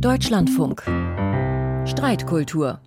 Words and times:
Deutschlandfunk. 0.00 0.82
Streitkultur. 1.88 2.80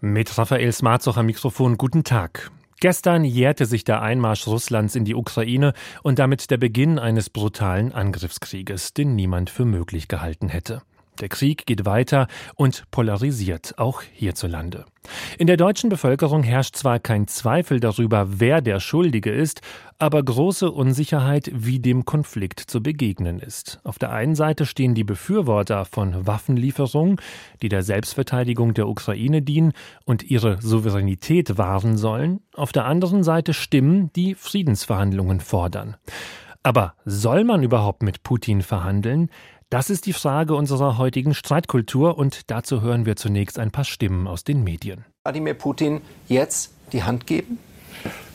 Mit 0.00 0.36
Raphael 0.36 0.70
Smarzoch 0.70 1.16
am 1.16 1.26
Mikrofon, 1.26 1.78
guten 1.78 2.04
Tag. 2.04 2.50
Gestern 2.78 3.24
jährte 3.24 3.64
sich 3.64 3.84
der 3.84 4.02
Einmarsch 4.02 4.46
Russlands 4.46 4.96
in 4.96 5.06
die 5.06 5.14
Ukraine 5.14 5.72
und 6.02 6.18
damit 6.18 6.50
der 6.50 6.58
Beginn 6.58 6.98
eines 6.98 7.30
brutalen 7.30 7.92
Angriffskrieges, 7.92 8.92
den 8.92 9.14
niemand 9.14 9.48
für 9.48 9.64
möglich 9.64 10.08
gehalten 10.08 10.50
hätte. 10.50 10.82
Der 11.20 11.28
Krieg 11.28 11.66
geht 11.66 11.84
weiter 11.84 12.26
und 12.54 12.84
polarisiert, 12.90 13.74
auch 13.78 14.02
hierzulande. 14.02 14.84
In 15.38 15.46
der 15.46 15.56
deutschen 15.56 15.88
Bevölkerung 15.88 16.42
herrscht 16.42 16.76
zwar 16.76 16.98
kein 16.98 17.26
Zweifel 17.26 17.80
darüber, 17.80 18.40
wer 18.40 18.60
der 18.60 18.80
Schuldige 18.80 19.30
ist, 19.30 19.60
aber 19.98 20.22
große 20.22 20.70
Unsicherheit, 20.70 21.50
wie 21.52 21.78
dem 21.78 22.04
Konflikt 22.04 22.60
zu 22.60 22.82
begegnen 22.82 23.38
ist. 23.38 23.80
Auf 23.84 23.98
der 23.98 24.12
einen 24.12 24.34
Seite 24.34 24.66
stehen 24.66 24.94
die 24.94 25.04
Befürworter 25.04 25.84
von 25.84 26.26
Waffenlieferungen, 26.26 27.16
die 27.62 27.68
der 27.68 27.82
Selbstverteidigung 27.82 28.74
der 28.74 28.88
Ukraine 28.88 29.42
dienen 29.42 29.72
und 30.04 30.22
ihre 30.22 30.60
Souveränität 30.60 31.58
wahren 31.58 31.96
sollen. 31.96 32.40
Auf 32.54 32.72
der 32.72 32.84
anderen 32.84 33.22
Seite 33.22 33.54
Stimmen, 33.54 34.12
die 34.14 34.34
Friedensverhandlungen 34.34 35.40
fordern. 35.40 35.96
Aber 36.62 36.94
soll 37.06 37.44
man 37.44 37.62
überhaupt 37.62 38.02
mit 38.02 38.22
Putin 38.22 38.60
verhandeln? 38.60 39.30
Das 39.72 39.88
ist 39.88 40.06
die 40.06 40.12
Frage 40.12 40.56
unserer 40.56 40.98
heutigen 40.98 41.32
Streitkultur 41.32 42.18
und 42.18 42.50
dazu 42.50 42.82
hören 42.82 43.06
wir 43.06 43.14
zunächst 43.14 43.56
ein 43.56 43.70
paar 43.70 43.84
Stimmen 43.84 44.26
aus 44.26 44.42
den 44.42 44.64
Medien. 44.64 45.04
Wladimir 45.22 45.54
Putin 45.54 46.00
jetzt 46.26 46.72
die 46.92 47.04
Hand 47.04 47.28
geben? 47.28 47.60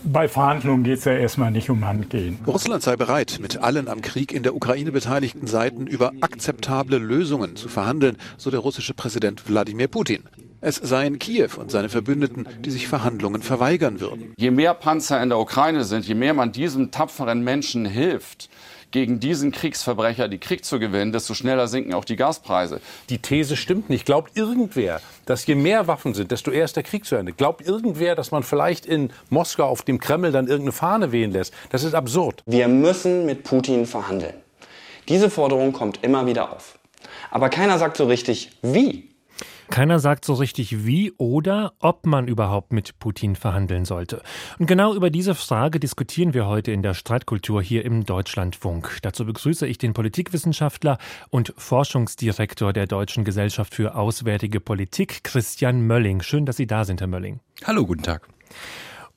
Bei 0.06 0.30
Verhandlungen 0.30 0.86
geht 0.86 1.00
es 1.00 1.04
ja 1.04 1.12
erstmal 1.12 1.52
nicht 1.52 1.70
um 1.70 1.84
Handgehen. 1.84 2.40
Russland 2.48 2.84
sei 2.84 2.96
bereit, 2.96 3.40
mit 3.42 3.58
allen 3.58 3.90
am 3.90 4.02
Krieg 4.02 4.32
in 4.32 4.44
der 4.44 4.56
Ukraine 4.56 4.94
beteiligten 4.94 5.46
Seiten 5.46 5.88
über 5.88 6.14
akzeptable 6.22 7.00
Lösungen 7.00 7.58
zu 7.58 7.68
verhandeln, 7.68 8.16
so 8.38 8.50
der 8.50 8.62
russische 8.62 8.94
Präsident 8.94 9.46
Wladimir 9.50 9.90
Putin. 9.90 10.24
Es 10.62 10.78
seien 10.78 11.20
Kiew 11.20 11.50
und 11.58 11.70
seine 11.70 11.90
Verbündeten, 11.90 12.48
die 12.62 12.72
sich 12.72 12.88
Verhandlungen 12.88 13.42
verweigern 13.42 14.00
würden. 14.00 14.34
Je 14.38 14.52
mehr 14.52 14.74
Panzer 14.74 15.22
in 15.22 15.28
der 15.28 15.40
Ukraine 15.40 15.84
sind, 15.84 16.08
je 16.08 16.16
mehr 16.16 16.34
man 16.34 16.54
diesem 16.54 16.92
tapferen 16.92 17.44
Menschen 17.44 17.86
hilft, 17.86 18.50
gegen 18.96 19.20
diesen 19.20 19.52
Kriegsverbrecher 19.52 20.30
die 20.30 20.38
Krieg 20.38 20.64
zu 20.64 20.80
gewinnen, 20.80 21.12
desto 21.12 21.34
schneller 21.34 21.68
sinken 21.68 21.94
auch 21.94 22.06
die 22.06 22.16
Gaspreise. 22.16 22.80
Die 23.10 23.18
These 23.18 23.58
stimmt 23.58 23.90
nicht. 23.90 24.06
Glaubt 24.06 24.38
irgendwer, 24.38 25.02
dass 25.26 25.46
je 25.46 25.56
mehr 25.56 25.88
Waffen 25.88 26.14
sind, 26.14 26.32
desto 26.32 26.50
eher 26.50 26.64
ist 26.64 26.78
der 26.78 26.84
Krieg 26.84 27.04
zu 27.04 27.18
Ende? 27.18 27.34
Glaubt 27.34 27.68
irgendwer, 27.68 28.16
dass 28.16 28.32
man 28.32 28.42
vielleicht 28.42 28.86
in 28.86 29.12
Moskau 29.30 29.66
auf 29.66 29.82
dem 29.82 30.00
Kreml 30.00 30.32
dann 30.32 30.48
irgendeine 30.48 30.72
Fahne 30.72 31.12
wehen 31.12 31.32
lässt? 31.32 31.54
Das 31.72 31.84
ist 31.84 31.94
absurd. 31.94 32.42
Wir 32.46 32.70
müssen 32.70 33.26
mit 33.26 33.44
Putin 33.44 33.86
verhandeln. 33.86 34.36
Diese 35.10 35.30
Forderung 35.30 35.74
kommt 35.74 36.02
immer 36.02 36.26
wieder 36.26 36.54
auf. 36.54 36.80
Aber 37.32 37.50
keiner 37.50 37.78
sagt 37.78 37.98
so 37.98 38.06
richtig, 38.06 38.52
wie. 38.62 39.10
Keiner 39.70 40.00
sagt 40.00 40.26
so 40.26 40.34
richtig 40.34 40.86
wie 40.86 41.12
oder 41.18 41.74
ob 41.80 42.06
man 42.06 42.28
überhaupt 42.28 42.72
mit 42.72 43.00
Putin 43.00 43.36
verhandeln 43.36 43.86
sollte. 43.86 44.22
Und 44.60 44.68
genau 44.68 44.96
über 44.96 45.10
diese 45.10 45.36
Frage 45.36 45.80
diskutieren 45.80 46.34
wir 46.34 46.46
heute 46.46 46.72
in 46.72 46.82
der 46.82 46.94
Streitkultur 46.94 47.62
hier 47.62 47.84
im 47.84 48.06
Deutschlandfunk. 48.06 49.00
Dazu 49.02 49.26
begrüße 49.26 49.68
ich 49.68 49.78
den 49.78 49.94
Politikwissenschaftler 49.94 50.98
und 51.30 51.54
Forschungsdirektor 51.58 52.74
der 52.74 52.88
Deutschen 52.88 53.24
Gesellschaft 53.24 53.74
für 53.74 53.96
Auswärtige 53.96 54.60
Politik, 54.60 55.24
Christian 55.24 55.82
Mölling. 55.88 56.22
Schön, 56.22 56.46
dass 56.46 56.58
Sie 56.58 56.68
da 56.68 56.86
sind, 56.86 57.02
Herr 57.02 57.08
Mölling. 57.08 57.40
Hallo, 57.66 57.86
guten 57.86 58.04
Tag. 58.04 58.28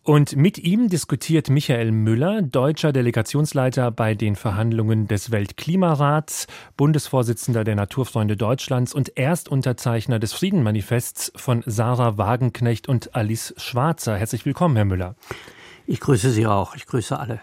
Und 0.08 0.36
mit 0.36 0.56
ihm 0.56 0.88
diskutiert 0.88 1.50
Michael 1.50 1.92
Müller, 1.92 2.40
deutscher 2.40 2.94
Delegationsleiter 2.94 3.90
bei 3.90 4.14
den 4.14 4.36
Verhandlungen 4.36 5.06
des 5.06 5.32
Weltklimarats, 5.32 6.46
Bundesvorsitzender 6.78 7.62
der 7.62 7.74
Naturfreunde 7.74 8.34
Deutschlands 8.34 8.94
und 8.94 9.18
Erstunterzeichner 9.18 10.18
des 10.18 10.32
Friedenmanifests 10.32 11.30
von 11.36 11.62
Sarah 11.66 12.16
Wagenknecht 12.16 12.88
und 12.88 13.14
Alice 13.14 13.52
Schwarzer. 13.58 14.16
Herzlich 14.16 14.46
willkommen, 14.46 14.76
Herr 14.76 14.86
Müller. 14.86 15.14
Ich 15.86 16.00
grüße 16.00 16.30
Sie 16.30 16.46
auch. 16.46 16.74
Ich 16.74 16.86
grüße 16.86 17.18
alle. 17.18 17.42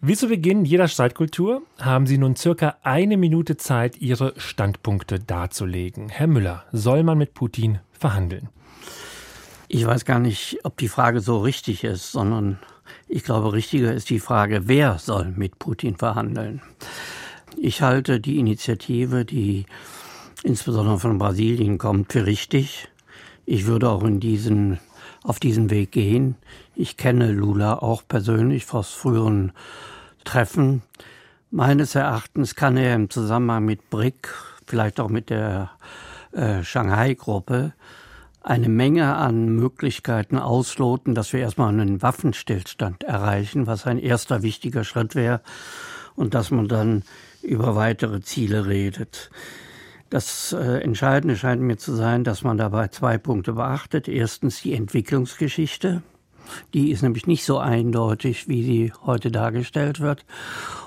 Wie 0.00 0.14
zu 0.14 0.28
Beginn 0.28 0.64
jeder 0.64 0.86
Streitkultur 0.86 1.62
haben 1.80 2.06
Sie 2.06 2.18
nun 2.18 2.36
circa 2.36 2.76
eine 2.84 3.16
Minute 3.16 3.56
Zeit, 3.56 4.00
Ihre 4.00 4.34
Standpunkte 4.36 5.18
darzulegen. 5.18 6.10
Herr 6.10 6.28
Müller, 6.28 6.62
soll 6.70 7.02
man 7.02 7.18
mit 7.18 7.34
Putin 7.34 7.80
verhandeln? 7.90 8.50
Ich 9.70 9.84
weiß 9.84 10.06
gar 10.06 10.18
nicht, 10.18 10.60
ob 10.64 10.78
die 10.78 10.88
Frage 10.88 11.20
so 11.20 11.38
richtig 11.40 11.84
ist, 11.84 12.10
sondern 12.10 12.58
ich 13.06 13.22
glaube, 13.22 13.52
richtiger 13.52 13.92
ist 13.92 14.08
die 14.08 14.18
Frage, 14.18 14.62
wer 14.66 14.98
soll 14.98 15.34
mit 15.36 15.58
Putin 15.58 15.96
verhandeln? 15.96 16.62
Ich 17.58 17.82
halte 17.82 18.18
die 18.18 18.38
Initiative, 18.38 19.26
die 19.26 19.66
insbesondere 20.42 20.98
von 20.98 21.18
Brasilien 21.18 21.76
kommt, 21.76 22.14
für 22.14 22.24
richtig. 22.24 22.88
Ich 23.44 23.66
würde 23.66 23.90
auch 23.90 24.04
in 24.04 24.20
diesen, 24.20 24.78
auf 25.22 25.38
diesen 25.38 25.68
Weg 25.68 25.92
gehen. 25.92 26.36
Ich 26.74 26.96
kenne 26.96 27.30
Lula 27.30 27.74
auch 27.74 28.02
persönlich 28.08 28.72
aus 28.72 28.92
früheren 28.92 29.52
Treffen. 30.24 30.80
Meines 31.50 31.94
Erachtens 31.94 32.54
kann 32.54 32.78
er 32.78 32.94
im 32.94 33.10
Zusammenhang 33.10 33.66
mit 33.66 33.90
BRIC, 33.90 34.34
vielleicht 34.66 34.98
auch 34.98 35.10
mit 35.10 35.28
der 35.28 35.72
äh, 36.32 36.62
Shanghai-Gruppe, 36.62 37.74
eine 38.42 38.68
Menge 38.68 39.16
an 39.16 39.48
Möglichkeiten 39.48 40.38
ausloten, 40.38 41.14
dass 41.14 41.32
wir 41.32 41.40
erstmal 41.40 41.68
einen 41.68 42.02
Waffenstillstand 42.02 43.04
erreichen, 43.04 43.66
was 43.66 43.86
ein 43.86 43.98
erster 43.98 44.42
wichtiger 44.42 44.84
Schritt 44.84 45.14
wäre, 45.14 45.40
und 46.14 46.34
dass 46.34 46.50
man 46.50 46.68
dann 46.68 47.04
über 47.42 47.76
weitere 47.76 48.20
Ziele 48.20 48.66
redet. 48.66 49.30
Das 50.10 50.52
äh, 50.52 50.80
Entscheidende 50.80 51.36
scheint 51.36 51.60
mir 51.60 51.76
zu 51.76 51.94
sein, 51.94 52.24
dass 52.24 52.42
man 52.42 52.56
dabei 52.56 52.88
zwei 52.88 53.18
Punkte 53.18 53.52
beachtet. 53.52 54.08
Erstens 54.08 54.62
die 54.62 54.74
Entwicklungsgeschichte. 54.74 56.02
Die 56.72 56.90
ist 56.90 57.02
nämlich 57.02 57.26
nicht 57.26 57.44
so 57.44 57.58
eindeutig, 57.58 58.48
wie 58.48 58.64
sie 58.64 58.92
heute 59.04 59.30
dargestellt 59.30 60.00
wird. 60.00 60.24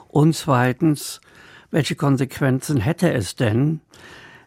Und 0.07 0.35
zweitens, 0.35 1.21
welche 1.69 1.95
Konsequenzen 1.95 2.77
hätte 2.77 3.13
es 3.13 3.35
denn, 3.35 3.81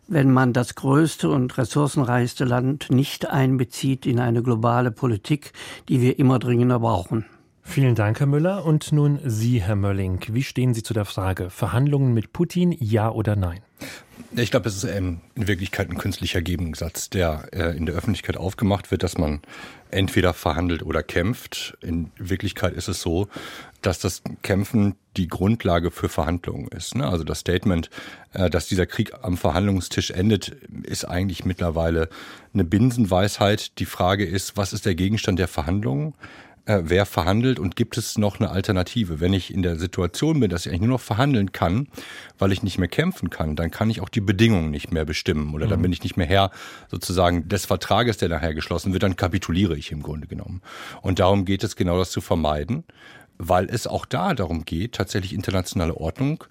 wenn 0.07 0.31
man 0.31 0.53
das 0.53 0.75
größte 0.75 1.29
und 1.29 1.57
ressourcenreichste 1.57 2.45
Land 2.45 2.91
nicht 2.91 3.31
einbezieht 3.31 4.07
in 4.07 4.21
eine 4.21 4.43
globale 4.43 4.91
Politik, 4.91 5.53
die 5.89 6.01
wir 6.01 6.19
immer 6.19 6.39
dringender 6.39 6.81
brauchen. 6.81 7.25
Vielen 7.63 7.95
Dank, 7.95 8.21
Herr 8.21 8.27
Müller. 8.27 8.65
Und 8.67 8.93
nun 8.93 9.19
Sie, 9.25 9.63
Herr 9.63 9.77
Mölling. 9.77 10.21
Wie 10.31 10.43
stehen 10.43 10.75
Sie 10.75 10.83
zu 10.83 10.93
der 10.93 11.07
Frage? 11.07 11.49
Verhandlungen 11.49 12.13
mit 12.13 12.33
Putin, 12.33 12.77
ja 12.79 13.11
oder 13.11 13.37
nein? 13.37 13.61
Ich 14.37 14.51
glaube, 14.51 14.69
es 14.69 14.77
ist 14.77 14.85
in 14.85 15.21
Wirklichkeit 15.35 15.91
ein 15.91 15.99
künstlicher 15.99 16.43
Gegensatz, 16.43 17.11
der 17.11 17.49
äh, 17.53 17.77
in 17.77 17.87
der 17.87 17.95
Öffentlichkeit 17.95 18.37
aufgemacht 18.37 18.91
wird, 18.91 19.03
dass 19.03 19.19
man 19.19 19.41
entweder 19.91 20.35
verhandelt 20.35 20.83
oder 20.83 21.03
kämpft. 21.03 21.77
In 21.81 22.11
Wirklichkeit 22.17 22.75
ist 22.75 22.89
es 22.89 23.01
so, 23.01 23.29
dass 23.83 23.99
das 23.99 24.23
Kämpfen 24.43 24.97
die 25.17 25.29
Grundlage 25.29 25.91
für 25.91 26.09
Verhandlungen 26.09 26.69
ist. 26.69 26.95
Ne? 26.97 27.07
Also 27.07 27.23
das 27.23 27.41
Statement, 27.41 27.91
äh, 28.33 28.51
dass 28.51 28.67
dieser 28.67 28.87
Krieg 28.87 29.13
am 29.23 29.37
Verhandlungstisch 29.37 30.11
endet, 30.11 30.49
ist 30.83 31.05
eigentlich 31.05 31.45
mittlerweile 31.45 32.09
eine 32.53 32.65
Binsenweisheit. 32.65 33.79
Die 33.79 33.87
Frage 33.87 34.25
ist, 34.25 34.57
was 34.57 34.73
ist 34.73 34.87
der 34.87 34.95
Gegenstand 34.95 35.39
der 35.39 35.49
Verhandlungen? 35.49 36.15
Äh, 36.67 36.81
wer 36.85 37.07
verhandelt 37.07 37.59
und 37.59 37.77
gibt 37.77 37.99
es 37.99 38.17
noch 38.17 38.41
eine 38.41 38.51
Alternative? 38.51 39.21
Wenn 39.21 39.33
ich 39.33 39.53
in 39.53 39.63
der 39.63 39.77
Situation 39.77 40.41
bin, 40.41 40.51
dass 40.51 40.65
ich 40.65 40.73
eigentlich 40.73 40.83
nur 40.83 40.97
noch 40.97 41.01
verhandeln 41.01 41.53
kann, 41.53 41.89
weil 42.39 42.53
ich 42.53 42.63
nicht 42.63 42.79
mehr 42.79 42.89
kämpfen 42.89 43.31
kann, 43.31 43.57
dann 43.57 43.71
kann 43.71 43.91
ich 43.91 44.01
auch 44.01 44.09
die 44.09 44.21
Bedingungen 44.21 44.71
nicht 44.71 44.93
mehr 44.93 45.05
bestimmen 45.05 45.55
oder 45.55 45.67
dann 45.67 45.81
mhm. 45.81 45.85
bin 45.85 45.93
ich 45.93 46.03
nicht 46.03 46.17
mehr 46.17 46.27
Herr 46.27 46.51
sozusagen 46.91 47.49
des 47.49 47.67
Vertrages, 47.67 48.17
der 48.17 48.29
nachher 48.29 48.55
geschlossen 48.55 48.93
wird, 48.93 49.03
dann 49.03 49.17
kapituliere 49.17 49.77
ich 49.77 49.93
im 49.93 50.03
Grunde 50.03 50.27
genommen. 50.27 50.63
Und 51.03 51.19
darum 51.19 51.45
geht 51.45 51.65
es 51.65 51.77
genau 51.77 51.99
das 51.99 52.11
zu 52.11 52.21
vermeiden, 52.21 52.85
weil 53.37 53.69
es 53.69 53.87
auch 53.87 54.07
da 54.07 54.35
darum 54.35 54.65
geht, 54.65 54.95
tatsächlich 54.95 55.33
internationale 55.33 55.97
Ordnung 55.97 56.45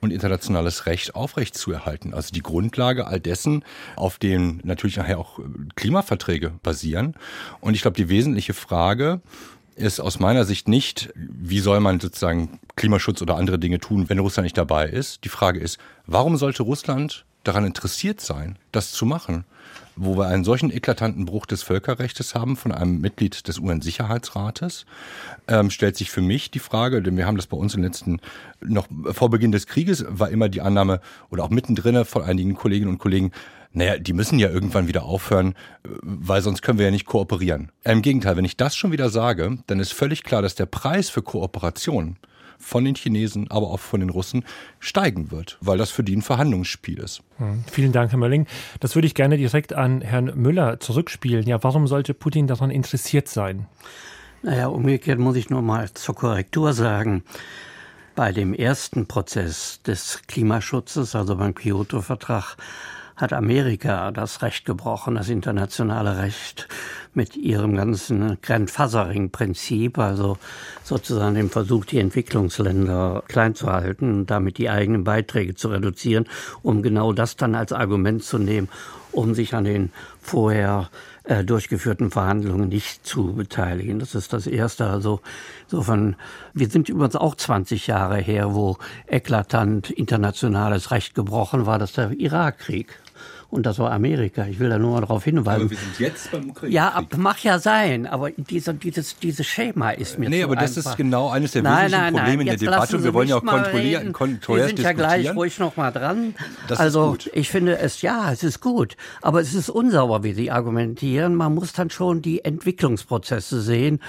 und 0.00 0.12
internationales 0.12 0.86
Recht 0.86 1.14
aufrechtzuerhalten. 1.14 2.14
Also 2.14 2.32
die 2.32 2.42
Grundlage 2.42 3.06
all 3.06 3.20
dessen, 3.20 3.64
auf 3.96 4.18
dem 4.18 4.60
natürlich 4.62 4.96
nachher 4.96 5.18
auch 5.18 5.40
Klimaverträge 5.74 6.52
basieren. 6.62 7.14
Und 7.60 7.74
ich 7.74 7.82
glaube, 7.82 7.96
die 7.96 8.08
wesentliche 8.08 8.54
Frage, 8.54 9.20
ist 9.78 10.00
aus 10.00 10.18
meiner 10.18 10.44
Sicht 10.44 10.68
nicht, 10.68 11.10
wie 11.14 11.60
soll 11.60 11.80
man 11.80 12.00
sozusagen 12.00 12.58
Klimaschutz 12.76 13.22
oder 13.22 13.36
andere 13.36 13.58
Dinge 13.58 13.78
tun, 13.78 14.08
wenn 14.08 14.18
Russland 14.18 14.44
nicht 14.44 14.58
dabei 14.58 14.88
ist. 14.88 15.24
Die 15.24 15.28
Frage 15.28 15.60
ist, 15.60 15.78
warum 16.06 16.36
sollte 16.36 16.62
Russland 16.62 17.24
daran 17.48 17.64
interessiert 17.64 18.20
sein, 18.20 18.58
das 18.72 18.92
zu 18.92 19.06
machen? 19.06 19.44
Wo 19.96 20.16
wir 20.16 20.28
einen 20.28 20.44
solchen 20.44 20.70
eklatanten 20.70 21.24
Bruch 21.24 21.44
des 21.44 21.64
Völkerrechts 21.64 22.34
haben 22.34 22.56
von 22.56 22.70
einem 22.70 23.00
Mitglied 23.00 23.48
des 23.48 23.58
UN-Sicherheitsrates, 23.58 24.86
ähm, 25.48 25.70
stellt 25.70 25.96
sich 25.96 26.10
für 26.10 26.20
mich 26.20 26.52
die 26.52 26.60
Frage, 26.60 27.02
denn 27.02 27.16
wir 27.16 27.26
haben 27.26 27.36
das 27.36 27.48
bei 27.48 27.56
uns 27.56 27.74
im 27.74 27.82
letzten, 27.82 28.20
noch 28.60 28.86
vor 29.10 29.30
Beginn 29.30 29.50
des 29.50 29.66
Krieges 29.66 30.04
war 30.08 30.28
immer 30.28 30.48
die 30.48 30.60
Annahme 30.60 31.00
oder 31.30 31.42
auch 31.42 31.50
mittendrin 31.50 32.04
von 32.04 32.22
einigen 32.22 32.54
Kolleginnen 32.54 32.90
und 32.92 32.98
Kollegen, 32.98 33.32
naja, 33.72 33.98
die 33.98 34.12
müssen 34.12 34.38
ja 34.38 34.48
irgendwann 34.48 34.88
wieder 34.88 35.04
aufhören, 35.04 35.54
weil 35.82 36.42
sonst 36.42 36.62
können 36.62 36.78
wir 36.78 36.86
ja 36.86 36.90
nicht 36.90 37.06
kooperieren. 37.06 37.70
Im 37.84 38.02
Gegenteil, 38.02 38.36
wenn 38.36 38.44
ich 38.44 38.56
das 38.56 38.76
schon 38.76 38.92
wieder 38.92 39.10
sage, 39.10 39.58
dann 39.66 39.80
ist 39.80 39.92
völlig 39.92 40.22
klar, 40.22 40.42
dass 40.42 40.54
der 40.54 40.66
Preis 40.66 41.10
für 41.10 41.22
Kooperation 41.22 42.16
von 42.58 42.84
den 42.84 42.94
Chinesen, 42.94 43.50
aber 43.50 43.68
auch 43.68 43.80
von 43.80 44.00
den 44.00 44.10
Russen 44.10 44.44
steigen 44.80 45.30
wird, 45.30 45.58
weil 45.60 45.78
das 45.78 45.90
für 45.90 46.02
die 46.02 46.16
ein 46.16 46.22
Verhandlungsspiel 46.22 46.98
ist. 46.98 47.22
Hm. 47.38 47.64
Vielen 47.70 47.92
Dank, 47.92 48.10
Herr 48.10 48.18
Mölling. 48.18 48.46
Das 48.80 48.94
würde 48.94 49.06
ich 49.06 49.14
gerne 49.14 49.36
direkt 49.36 49.72
an 49.72 50.00
Herrn 50.00 50.32
Müller 50.34 50.80
zurückspielen. 50.80 51.46
Ja, 51.46 51.62
warum 51.62 51.86
sollte 51.86 52.14
Putin 52.14 52.46
daran 52.46 52.70
interessiert 52.70 53.28
sein? 53.28 53.66
Naja, 54.42 54.68
umgekehrt 54.68 55.18
muss 55.18 55.36
ich 55.36 55.50
nur 55.50 55.62
mal 55.62 55.90
zur 55.92 56.14
Korrektur 56.14 56.72
sagen. 56.72 57.24
Bei 58.14 58.32
dem 58.32 58.52
ersten 58.54 59.06
Prozess 59.06 59.80
des 59.82 60.22
Klimaschutzes, 60.26 61.14
also 61.14 61.36
beim 61.36 61.54
Kyoto-Vertrag, 61.54 62.56
hat 63.18 63.32
Amerika 63.32 64.12
das 64.12 64.42
Recht 64.42 64.64
gebrochen, 64.64 65.16
das 65.16 65.28
internationale 65.28 66.18
Recht 66.18 66.68
mit 67.14 67.36
ihrem 67.36 67.74
ganzen 67.74 68.40
Grandfathering-Prinzip, 68.40 69.98
also 69.98 70.38
sozusagen 70.84 71.34
dem 71.34 71.50
Versuch, 71.50 71.84
die 71.84 71.98
Entwicklungsländer 71.98 73.24
klein 73.26 73.56
zu 73.56 73.72
halten 73.72 74.20
und 74.20 74.26
damit 74.30 74.56
die 74.56 74.70
eigenen 74.70 75.02
Beiträge 75.02 75.56
zu 75.56 75.68
reduzieren, 75.68 76.26
um 76.62 76.80
genau 76.80 77.12
das 77.12 77.34
dann 77.34 77.56
als 77.56 77.72
Argument 77.72 78.22
zu 78.22 78.38
nehmen, 78.38 78.68
um 79.10 79.34
sich 79.34 79.52
an 79.52 79.64
den 79.64 79.90
vorher 80.20 80.88
äh, 81.24 81.42
durchgeführten 81.42 82.12
Verhandlungen 82.12 82.68
nicht 82.68 83.04
zu 83.04 83.34
beteiligen. 83.34 83.98
Das 83.98 84.14
ist 84.14 84.32
das 84.32 84.46
Erste. 84.46 84.86
Also 84.86 85.20
so 85.66 85.82
von, 85.82 86.14
wir 86.54 86.68
sind 86.68 86.88
übrigens 86.88 87.16
auch 87.16 87.34
20 87.34 87.88
Jahre 87.88 88.18
her, 88.18 88.54
wo 88.54 88.78
eklatant 89.08 89.90
internationales 89.90 90.92
Recht 90.92 91.16
gebrochen 91.16 91.66
war, 91.66 91.80
das 91.80 91.90
ist 91.90 91.98
der 91.98 92.12
Irakkrieg 92.12 93.00
und 93.50 93.64
das 93.64 93.78
war 93.78 93.92
Amerika. 93.92 94.46
Ich 94.46 94.58
will 94.58 94.68
da 94.68 94.78
nur 94.78 94.92
mal 94.92 95.00
darauf 95.00 95.24
hinweisen. 95.24 95.62
Aber 95.62 95.70
wir 95.70 95.76
sind 95.78 95.98
jetzt 95.98 96.30
beim 96.30 96.50
Ukraine. 96.50 96.74
Ja, 96.74 96.88
ab, 96.90 97.16
mag 97.16 97.42
ja 97.42 97.58
sein, 97.58 98.06
aber 98.06 98.30
dieser, 98.30 98.74
dieses, 98.74 99.18
dieses 99.18 99.46
Schema 99.46 99.90
ist 99.90 100.18
mir 100.18 100.28
Nee, 100.28 100.42
aber 100.42 100.54
das 100.54 100.76
einfach. 100.76 100.90
ist 100.90 100.96
genau 100.98 101.30
eines 101.30 101.52
der 101.52 101.62
nein, 101.62 101.86
wesentlichen 101.86 102.00
nein, 102.02 102.12
nein, 102.12 102.22
Probleme 102.22 102.42
in 102.42 102.48
der 102.48 102.56
Debatte 102.58 103.02
wir 103.02 103.14
wollen 103.14 103.28
ja 103.28 103.36
auch 103.36 103.44
kontrollieren, 103.44 104.12
kontrollieren. 104.12 104.68
Wir 104.68 104.76
sind 104.76 104.84
ja 104.84 104.92
gleich 104.92 105.34
ruhig 105.34 105.58
noch 105.58 105.76
mal 105.76 105.90
dran. 105.90 106.34
Das 106.68 106.78
also 106.78 107.16
ich 107.32 107.48
finde 107.48 107.78
es, 107.78 108.02
ja, 108.02 108.30
es 108.30 108.42
ist 108.42 108.60
gut, 108.60 108.96
aber 109.22 109.40
es 109.40 109.54
ist 109.54 109.70
unsauber, 109.70 110.22
wie 110.24 110.34
Sie 110.34 110.50
argumentieren. 110.50 111.34
Man 111.34 111.54
muss 111.54 111.72
dann 111.72 111.88
schon 111.88 112.20
die 112.20 112.44
Entwicklungsprozesse 112.44 113.62
sehen 113.62 114.00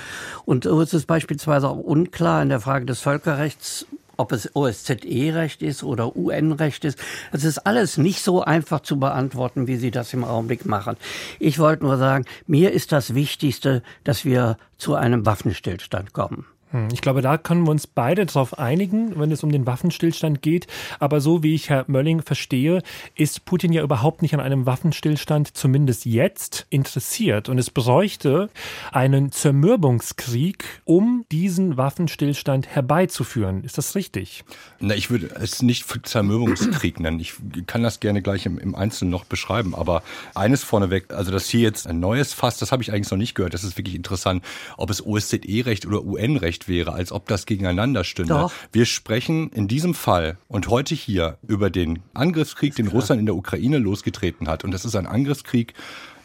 und 0.43 0.65
so 0.65 0.81
ist 0.81 0.93
es 0.93 1.05
beispielsweise 1.05 1.69
auch 1.69 1.77
unklar 1.77 2.41
in 2.43 2.49
der 2.49 2.59
Frage 2.59 2.85
des 2.85 2.99
Völkerrechts, 2.99 3.85
ob 4.19 4.31
es 4.31 4.55
OSZE-Recht 4.55 5.61
ist 5.61 5.83
oder 5.83 6.15
UN-Recht 6.15 6.85
ist. 6.85 6.99
Das 7.31 7.43
ist 7.43 7.59
alles 7.59 7.97
nicht 7.97 8.21
so 8.21 8.43
einfach 8.43 8.81
zu 8.81 8.99
beantworten, 8.99 9.67
wie 9.67 9.77
Sie 9.77 9.91
das 9.91 10.13
im 10.13 10.23
Augenblick 10.23 10.65
machen. 10.65 10.97
Ich 11.39 11.57
wollte 11.59 11.83
nur 11.83 11.97
sagen, 11.97 12.25
mir 12.45 12.71
ist 12.71 12.91
das 12.91 13.15
Wichtigste, 13.15 13.81
dass 14.03 14.25
wir 14.25 14.57
zu 14.77 14.95
einem 14.95 15.25
Waffenstillstand 15.25 16.13
kommen. 16.13 16.45
Hm, 16.71 16.89
ich 16.93 17.01
glaube, 17.01 17.21
da 17.21 17.37
können 17.37 17.63
wir 17.63 17.71
uns 17.71 17.87
beide 17.87 18.25
darauf 18.25 18.59
einigen, 18.59 19.19
wenn 19.19 19.31
es 19.31 19.43
um 19.43 19.51
den 19.51 19.65
Waffenstillstand 19.65 20.41
geht. 20.41 20.67
Aber 20.99 21.19
so 21.19 21.41
wie 21.41 21.55
ich 21.55 21.69
Herr 21.69 21.85
Mölling 21.87 22.21
verstehe, 22.21 22.83
ist 23.15 23.45
Putin 23.45 23.73
ja 23.73 23.81
überhaupt 23.81 24.21
nicht 24.21 24.33
an 24.33 24.39
einem 24.39 24.65
Waffenstillstand, 24.65 25.55
zumindest 25.55 26.05
jetzt, 26.05 26.67
interessiert. 26.69 27.49
Und 27.49 27.57
es 27.57 27.71
bräuchte 27.71 28.49
einen 28.91 29.31
Zermürbungskrieg, 29.31 30.63
um 30.85 31.25
diesen 31.31 31.77
Waffenstillstand 31.77 32.67
herbeizuführen. 32.67 33.63
Ist 33.63 33.77
das 33.77 33.95
richtig? 33.95 34.43
Na, 34.79 34.93
ich 34.95 35.09
würde 35.09 35.27
es 35.39 35.61
nicht 35.61 35.87
Zermürbungskrieg 36.07 36.99
nennen. 36.99 37.19
Ich 37.19 37.33
kann 37.65 37.81
das 37.83 37.99
gerne 37.99 38.21
gleich 38.21 38.45
im, 38.45 38.59
im 38.59 38.75
Einzelnen 38.75 39.11
noch 39.11 39.25
beschreiben. 39.25 39.73
Aber 39.73 40.03
eines 40.35 40.63
vorneweg, 40.63 41.11
also 41.13 41.31
dass 41.31 41.49
hier 41.49 41.61
jetzt 41.61 41.87
ein 41.87 41.99
neues 41.99 42.33
Fass, 42.33 42.57
das 42.57 42.71
habe 42.71 42.83
ich 42.83 42.91
eigentlich 42.91 43.09
noch 43.09 43.17
nicht 43.17 43.35
gehört. 43.35 43.53
Das 43.53 43.63
ist 43.63 43.77
wirklich 43.77 43.95
interessant, 43.95 44.43
ob 44.77 44.89
es 44.89 45.05
OSZE-Recht 45.05 45.85
oder 45.85 46.03
UN-Recht 46.03 46.58
Recht 46.59 46.67
wäre, 46.67 46.93
als 46.93 47.11
ob 47.11 47.27
das 47.27 47.45
gegeneinander 47.45 48.03
stünde. 48.03 48.33
Doch. 48.33 48.51
Wir 48.71 48.85
sprechen 48.85 49.49
in 49.51 49.67
diesem 49.67 49.93
Fall 49.93 50.37
und 50.47 50.67
heute 50.67 50.95
hier 50.95 51.37
über 51.47 51.69
den 51.69 51.99
Angriffskrieg, 52.13 52.75
den 52.75 52.87
Russland 52.87 53.19
in 53.19 53.25
der 53.25 53.35
Ukraine 53.35 53.77
losgetreten 53.77 54.47
hat. 54.47 54.63
Und 54.63 54.71
das 54.71 54.85
ist 54.85 54.95
ein 54.95 55.07
Angriffskrieg 55.07 55.73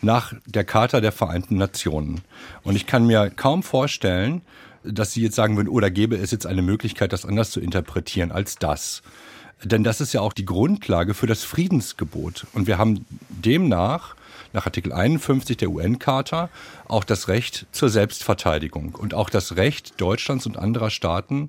nach 0.03 0.35
der 0.47 0.65
Charta 0.65 1.01
der 1.01 1.13
Vereinten 1.13 1.57
Nationen. 1.57 2.23
Und 2.63 2.77
ich 2.77 2.87
kann 2.87 3.07
mir 3.07 3.31
kaum 3.31 3.63
vorstellen, 3.63 4.43
dass 4.83 5.13
Sie 5.13 5.23
jetzt 5.23 5.37
sagen 5.37 5.57
würden, 5.57 5.69
oder 5.69 5.91
gäbe 5.91 6.17
es 6.17 6.31
jetzt 6.31 6.47
eine 6.47 6.63
Möglichkeit, 6.63 7.13
das 7.13 7.25
anders 7.25 7.51
zu 7.51 7.61
interpretieren 7.61 8.33
als 8.33 8.57
das. 8.57 9.03
Denn 9.63 9.85
das 9.85 10.01
ist 10.01 10.13
ja 10.13 10.21
auch 10.21 10.35
die 10.35 10.45
Grundlage 10.45 11.15
für 11.15 11.27
das 11.27 11.45
Friedensgebot. 11.45 12.47
Und 12.53 12.67
wir 12.67 12.77
haben 12.77 13.07
demnach 13.31 14.15
nach 14.55 14.67
Artikel 14.67 14.93
51 14.93 15.59
der 15.59 15.69
UN-Charta 15.69 16.49
auch 16.89 17.05
das 17.05 17.29
Recht 17.29 17.67
zur 17.73 17.91
Selbstverteidigung 17.91 18.95
und 18.95 19.13
auch 19.13 19.29
das 19.29 19.57
Recht 19.57 20.01
Deutschlands 20.01 20.47
und 20.47 20.57
anderer 20.57 20.91
Staaten, 20.91 21.49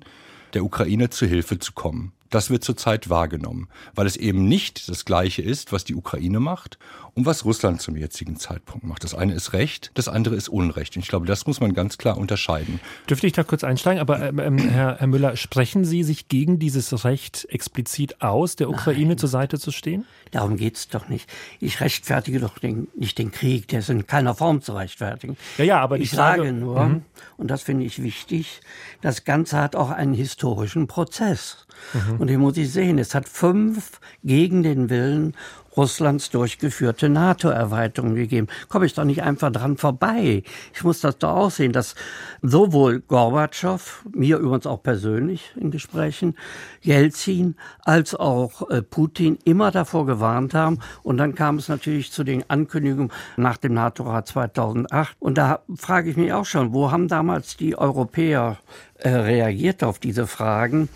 der 0.52 0.64
Ukraine 0.64 1.08
zu 1.08 1.24
Hilfe 1.24 1.58
zu 1.58 1.72
kommen. 1.72 2.12
Das 2.30 2.50
wird 2.50 2.64
zurzeit 2.64 3.08
wahrgenommen, 3.08 3.68
weil 3.94 4.06
es 4.06 4.16
eben 4.16 4.48
nicht 4.48 4.88
das 4.88 5.04
Gleiche 5.04 5.42
ist, 5.42 5.72
was 5.72 5.84
die 5.84 5.94
Ukraine 5.94 6.40
macht 6.40 6.78
und 7.16 7.24
was 7.24 7.44
Russland 7.46 7.80
zum 7.80 7.96
jetzigen 7.96 8.36
Zeitpunkt 8.36 8.84
macht. 8.84 9.02
Das 9.02 9.14
eine 9.14 9.32
ist 9.32 9.54
Recht, 9.54 9.90
das 9.94 10.06
andere 10.06 10.34
ist 10.34 10.48
Unrecht. 10.48 10.96
Und 10.96 11.02
ich 11.02 11.08
glaube, 11.08 11.24
das 11.24 11.46
muss 11.46 11.60
man 11.60 11.72
ganz 11.72 11.96
klar 11.96 12.18
unterscheiden. 12.18 12.78
Dürfte 13.08 13.26
ich 13.26 13.32
da 13.32 13.42
kurz 13.42 13.64
einsteigen? 13.64 14.00
Aber 14.00 14.20
ähm, 14.20 14.38
ähm, 14.38 14.58
Herr, 14.58 14.96
Herr, 14.98 15.06
Müller, 15.06 15.36
sprechen 15.36 15.84
Sie 15.84 16.02
sich 16.02 16.28
gegen 16.28 16.58
dieses 16.58 17.04
Recht 17.04 17.46
explizit 17.48 18.20
aus, 18.20 18.56
der 18.56 18.68
Ukraine 18.68 19.08
Nein. 19.08 19.18
zur 19.18 19.30
Seite 19.30 19.58
zu 19.58 19.70
stehen? 19.70 20.04
Darum 20.30 20.56
geht 20.56 20.76
es 20.76 20.88
doch 20.88 21.08
nicht. 21.08 21.30
Ich 21.58 21.80
rechtfertige 21.80 22.38
doch 22.38 22.58
den, 22.58 22.88
nicht 22.94 23.16
den 23.16 23.30
Krieg, 23.30 23.68
der 23.68 23.78
ist 23.78 23.88
in 23.88 24.06
keiner 24.06 24.34
Form 24.34 24.60
zu 24.60 24.74
rechtfertigen. 24.74 25.38
Ja, 25.56 25.64
ja, 25.64 25.80
aber 25.80 25.98
ich 25.98 26.10
Frage, 26.10 26.42
sage 26.42 26.52
nur, 26.52 26.84
mhm. 26.84 27.02
und 27.38 27.50
das 27.50 27.62
finde 27.62 27.86
ich 27.86 28.02
wichtig, 28.02 28.60
das 29.00 29.24
Ganze 29.24 29.58
hat 29.58 29.74
auch 29.74 29.90
einen 29.90 30.12
historischen 30.12 30.86
Prozess. 30.86 31.66
Mhm. 31.92 32.15
Und 32.18 32.28
den 32.28 32.40
muss 32.40 32.56
ich 32.56 32.72
sehen. 32.72 32.98
Es 32.98 33.14
hat 33.14 33.28
fünf 33.28 34.00
gegen 34.22 34.62
den 34.62 34.90
Willen 34.90 35.34
Russlands 35.76 36.30
durchgeführte 36.30 37.08
NATO-Erweiterung 37.08 38.14
gegeben. 38.14 38.46
Komme 38.68 38.86
ich 38.86 38.94
doch 38.94 39.04
nicht 39.04 39.22
einfach 39.22 39.52
dran 39.52 39.76
vorbei. 39.76 40.42
Ich 40.74 40.84
muss 40.84 41.00
das 41.00 41.18
doch 41.18 41.36
auch 41.36 41.50
sehen, 41.50 41.72
dass 41.72 41.94
sowohl 42.42 43.00
Gorbatschow, 43.00 44.04
mir 44.12 44.38
übrigens 44.38 44.66
auch 44.66 44.82
persönlich 44.82 45.52
in 45.56 45.70
Gesprächen, 45.70 46.34
Jelzin 46.80 47.56
als 47.84 48.14
auch 48.14 48.70
äh, 48.70 48.82
Putin 48.82 49.38
immer 49.44 49.70
davor 49.70 50.06
gewarnt 50.06 50.54
haben. 50.54 50.78
Und 51.02 51.18
dann 51.18 51.34
kam 51.34 51.56
es 51.56 51.68
natürlich 51.68 52.10
zu 52.10 52.24
den 52.24 52.48
Ankündigungen 52.48 53.12
nach 53.36 53.58
dem 53.58 53.74
NATO-Rat 53.74 54.28
2008. 54.28 55.16
Und 55.18 55.36
da 55.36 55.60
frage 55.76 56.10
ich 56.10 56.16
mich 56.16 56.32
auch 56.32 56.46
schon, 56.46 56.72
wo 56.72 56.90
haben 56.90 57.08
damals 57.08 57.56
die 57.56 57.76
Europäer 57.76 58.56
äh, 58.98 59.10
reagiert 59.10 59.84
auf 59.84 59.98
diese 59.98 60.26
Fragen? 60.26 60.88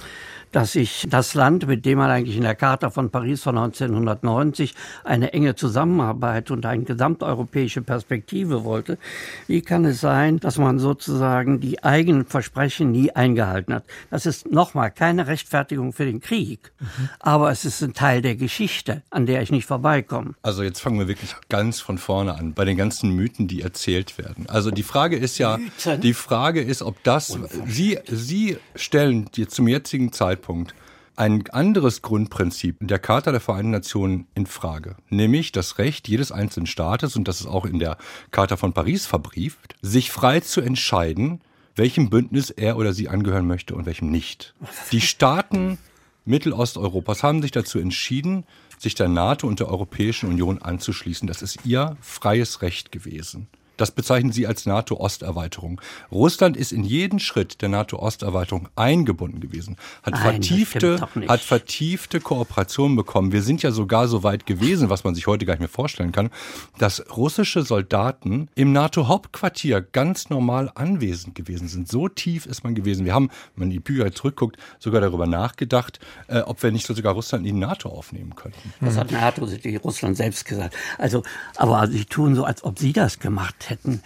Dass 0.52 0.72
sich 0.72 1.06
das 1.08 1.34
Land, 1.34 1.66
mit 1.66 1.84
dem 1.86 1.98
man 1.98 2.10
eigentlich 2.10 2.36
in 2.36 2.42
der 2.42 2.54
Charta 2.54 2.90
von 2.90 3.10
Paris 3.10 3.42
von 3.42 3.56
1990 3.56 4.74
eine 5.04 5.32
enge 5.32 5.54
Zusammenarbeit 5.54 6.50
und 6.50 6.66
eine 6.66 6.84
gesamteuropäische 6.84 7.82
Perspektive 7.82 8.64
wollte, 8.64 8.98
wie 9.46 9.62
kann 9.62 9.84
es 9.84 10.00
sein, 10.00 10.40
dass 10.40 10.58
man 10.58 10.78
sozusagen 10.78 11.60
die 11.60 11.84
eigenen 11.84 12.26
Versprechen 12.26 12.90
nie 12.90 13.12
eingehalten 13.12 13.74
hat? 13.74 13.84
Das 14.10 14.26
ist 14.26 14.50
nochmal 14.50 14.90
keine 14.90 15.26
Rechtfertigung 15.26 15.92
für 15.92 16.04
den 16.04 16.20
Krieg, 16.20 16.72
mhm. 16.80 17.08
aber 17.20 17.50
es 17.50 17.64
ist 17.64 17.82
ein 17.82 17.94
Teil 17.94 18.22
der 18.22 18.34
Geschichte, 18.34 19.02
an 19.10 19.26
der 19.26 19.42
ich 19.42 19.52
nicht 19.52 19.66
vorbeikomme. 19.66 20.34
Also 20.42 20.62
jetzt 20.62 20.80
fangen 20.80 20.98
wir 20.98 21.08
wirklich 21.08 21.34
ganz 21.48 21.80
von 21.80 21.98
vorne 21.98 22.34
an, 22.34 22.54
bei 22.54 22.64
den 22.64 22.76
ganzen 22.76 23.14
Mythen, 23.14 23.46
die 23.46 23.62
erzählt 23.62 24.18
werden. 24.18 24.46
Also 24.48 24.70
die 24.70 24.82
Frage 24.82 25.16
ist 25.16 25.38
ja, 25.38 25.58
Mythen? 25.58 26.00
die 26.00 26.14
Frage 26.14 26.60
ist, 26.60 26.82
ob 26.82 27.02
das, 27.04 27.38
Sie, 27.66 27.98
Sie 28.06 28.56
stellen 28.74 29.28
jetzt 29.36 29.54
zum 29.54 29.68
jetzigen 29.68 30.12
Zeitpunkt 30.12 30.39
Zeitpunkt 30.40 30.74
ein 31.16 31.44
anderes 31.50 32.00
Grundprinzip 32.00 32.76
der 32.80 32.98
Charta 32.98 33.30
der 33.30 33.40
Vereinten 33.40 33.72
Nationen 33.72 34.26
in 34.34 34.46
Frage, 34.46 34.96
nämlich 35.10 35.52
das 35.52 35.76
Recht 35.76 36.08
jedes 36.08 36.32
einzelnen 36.32 36.66
Staates, 36.66 37.14
und 37.14 37.28
das 37.28 37.40
ist 37.40 37.46
auch 37.46 37.66
in 37.66 37.78
der 37.78 37.98
Charta 38.30 38.56
von 38.56 38.72
Paris 38.72 39.04
verbrieft, 39.04 39.74
sich 39.82 40.10
frei 40.10 40.40
zu 40.40 40.62
entscheiden, 40.62 41.42
welchem 41.76 42.08
Bündnis 42.08 42.48
er 42.48 42.78
oder 42.78 42.94
sie 42.94 43.08
angehören 43.08 43.46
möchte 43.46 43.74
und 43.74 43.84
welchem 43.84 44.10
nicht. 44.10 44.54
Die 44.92 45.02
Staaten 45.02 45.78
Mittelosteuropas 46.24 47.22
haben 47.22 47.42
sich 47.42 47.50
dazu 47.50 47.78
entschieden, 47.78 48.44
sich 48.78 48.94
der 48.94 49.08
NATO 49.08 49.46
und 49.46 49.60
der 49.60 49.68
Europäischen 49.68 50.30
Union 50.30 50.62
anzuschließen. 50.62 51.28
Das 51.28 51.42
ist 51.42 51.66
ihr 51.66 51.96
freies 52.00 52.62
Recht 52.62 52.92
gewesen. 52.92 53.48
Das 53.80 53.90
bezeichnen 53.90 54.30
sie 54.30 54.46
als 54.46 54.66
NATO-Osterweiterung. 54.66 55.80
Russland 56.12 56.54
ist 56.54 56.70
in 56.70 56.84
jeden 56.84 57.18
Schritt 57.18 57.62
der 57.62 57.70
NATO-Osterweiterung 57.70 58.68
eingebunden 58.76 59.40
gewesen, 59.40 59.78
hat 60.02 60.12
Nein, 60.12 60.22
vertiefte, 60.22 61.00
hat 61.26 61.40
vertiefte 61.40 62.20
Kooperationen 62.20 62.94
bekommen. 62.94 63.32
Wir 63.32 63.40
sind 63.40 63.62
ja 63.62 63.70
sogar 63.70 64.06
so 64.06 64.22
weit 64.22 64.44
gewesen, 64.44 64.90
was 64.90 65.04
man 65.04 65.14
sich 65.14 65.26
heute 65.26 65.46
gar 65.46 65.54
nicht 65.54 65.60
mehr 65.60 65.70
vorstellen 65.70 66.12
kann, 66.12 66.28
dass 66.76 67.02
russische 67.16 67.62
Soldaten 67.62 68.50
im 68.54 68.72
NATO-Hauptquartier 68.72 69.80
ganz 69.80 70.28
normal 70.28 70.70
anwesend 70.74 71.34
gewesen 71.34 71.68
sind. 71.68 71.88
So 71.88 72.08
tief 72.08 72.44
ist 72.44 72.62
man 72.64 72.74
gewesen. 72.74 73.06
Wir 73.06 73.14
haben, 73.14 73.30
wenn 73.56 73.68
man 73.68 73.70
die 73.70 73.80
Bücher 73.80 74.12
zurückguckt, 74.12 74.58
sogar 74.78 75.00
darüber 75.00 75.26
nachgedacht, 75.26 76.00
äh, 76.28 76.40
ob 76.40 76.62
wir 76.62 76.70
nicht 76.70 76.86
sogar 76.86 77.14
Russland 77.14 77.46
in 77.46 77.54
die 77.54 77.60
NATO 77.60 77.88
aufnehmen 77.88 78.34
könnten. 78.34 78.74
Das 78.82 78.98
hat 78.98 79.10
NATO, 79.10 79.46
die 79.46 79.76
Russland 79.76 80.18
selbst 80.18 80.44
gesagt. 80.44 80.76
Also, 80.98 81.22
aber 81.56 81.86
sie 81.86 82.04
tun 82.04 82.34
so, 82.34 82.44
als 82.44 82.62
ob 82.62 82.78
sie 82.78 82.92
das 82.92 83.18
gemacht 83.20 83.54
hätten 83.68 83.69
hätten. 83.70 84.02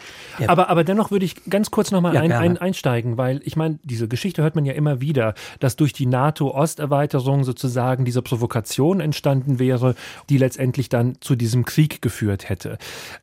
aber, 0.47 0.69
aber 0.69 0.85
dennoch 0.85 1.11
würde 1.11 1.25
ich 1.25 1.45
ganz 1.49 1.71
kurz 1.71 1.91
nochmal 1.91 2.15
ja, 2.15 2.21
ein, 2.21 2.33
ein, 2.33 2.59
einsteigen, 2.59 3.17
weil 3.17 3.41
ich 3.45 3.57
meine, 3.57 3.79
diese 3.83 4.09
Geschichte 4.09 4.43
hört 4.43 4.55
man 4.55 4.65
ja 4.65 4.75
immer 4.75 5.01
wieder, 5.01 5.35
dass 5.61 5.77
durch 5.77 5.93
die 5.93 6.07
NATO-Osterweiterung 6.07 7.45
sozusagen 7.45 8.05
diese 8.05 8.23
Provokation 8.23 9.01
entstanden 9.01 9.59
wäre, 9.59 9.95
die 10.29 10.39
letztendlich 10.39 10.89
dann 10.89 11.17
zu 11.21 11.35
diesem 11.35 11.65
Krieg 11.65 12.03
geführt 12.03 12.49
hätte. 12.49 12.79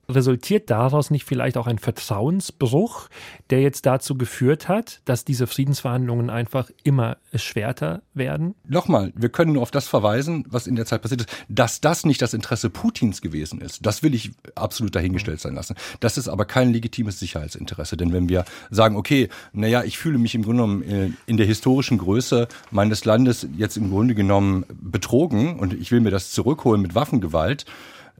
Resultiert 0.10 0.70
daraus 0.70 1.12
nicht 1.12 1.26
vielleicht 1.26 1.58
auch 1.58 1.68
ein 1.68 1.80
Vertrauensbruch, 1.80 3.10
der 3.50 3.62
jetzt 3.62 3.86
dazu 3.86 4.18
geführt 4.18 4.68
hat, 4.68 5.02
dass 5.06 5.26
diese 5.26 5.48
Friedensverhandlungen 5.48 6.30
einfach 6.30 6.70
immer 6.84 7.18
schwerter 7.34 8.02
werden? 8.14 8.56
Nochmal, 8.68 9.14
wir 9.16 9.30
können 9.30 9.54
nur 9.54 9.62
auf 9.62 9.72
das 9.72 9.88
verweisen, 9.88 10.46
was 10.50 10.68
in 10.68 10.76
der 10.76 10.86
Zeit 10.86 11.02
passiert 11.02 11.22
ist. 11.22 11.30
Dass 11.50 11.82
das 11.82 12.06
nicht 12.06 12.22
das 12.22 12.34
Interesse 12.34 12.70
Putins 12.70 13.22
gewesen 13.22 13.62
ist, 13.62 13.86
das 13.86 14.04
will 14.04 14.14
ich 14.14 14.32
absolut 14.56 14.96
dahingestellt 14.96 15.40
sein 15.40 15.56
lassen. 15.56 15.76
Das 16.00 16.18
ist 16.18 16.28
aber 16.32 16.46
kein 16.46 16.72
legitimes 16.72 17.20
Sicherheitsinteresse. 17.20 17.98
Denn 17.98 18.14
wenn 18.14 18.30
wir 18.30 18.46
sagen, 18.70 18.96
okay, 18.96 19.30
naja, 19.54 19.84
ich 19.84 19.98
fühle 19.98 20.18
mich 20.18 20.36
im 20.36 20.44
Grunde 20.44 20.64
genommen 20.64 20.84
äh, 20.84 21.10
in 21.26 21.38
der 21.38 21.46
historischen 21.46 21.98
Größe 21.98 22.48
meines 22.72 23.06
Landes 23.06 23.48
jetzt 23.58 23.78
im 23.78 23.90
Grunde 23.90 24.16
genommen 24.16 24.66
betrogen 24.70 25.60
und 25.60 25.74
ich 25.74 25.92
will 25.92 26.00
mir 26.00 26.12
das 26.12 26.32
zurückholen 26.32 26.82
mit 26.82 26.96
Waffengewalt, 26.96 27.66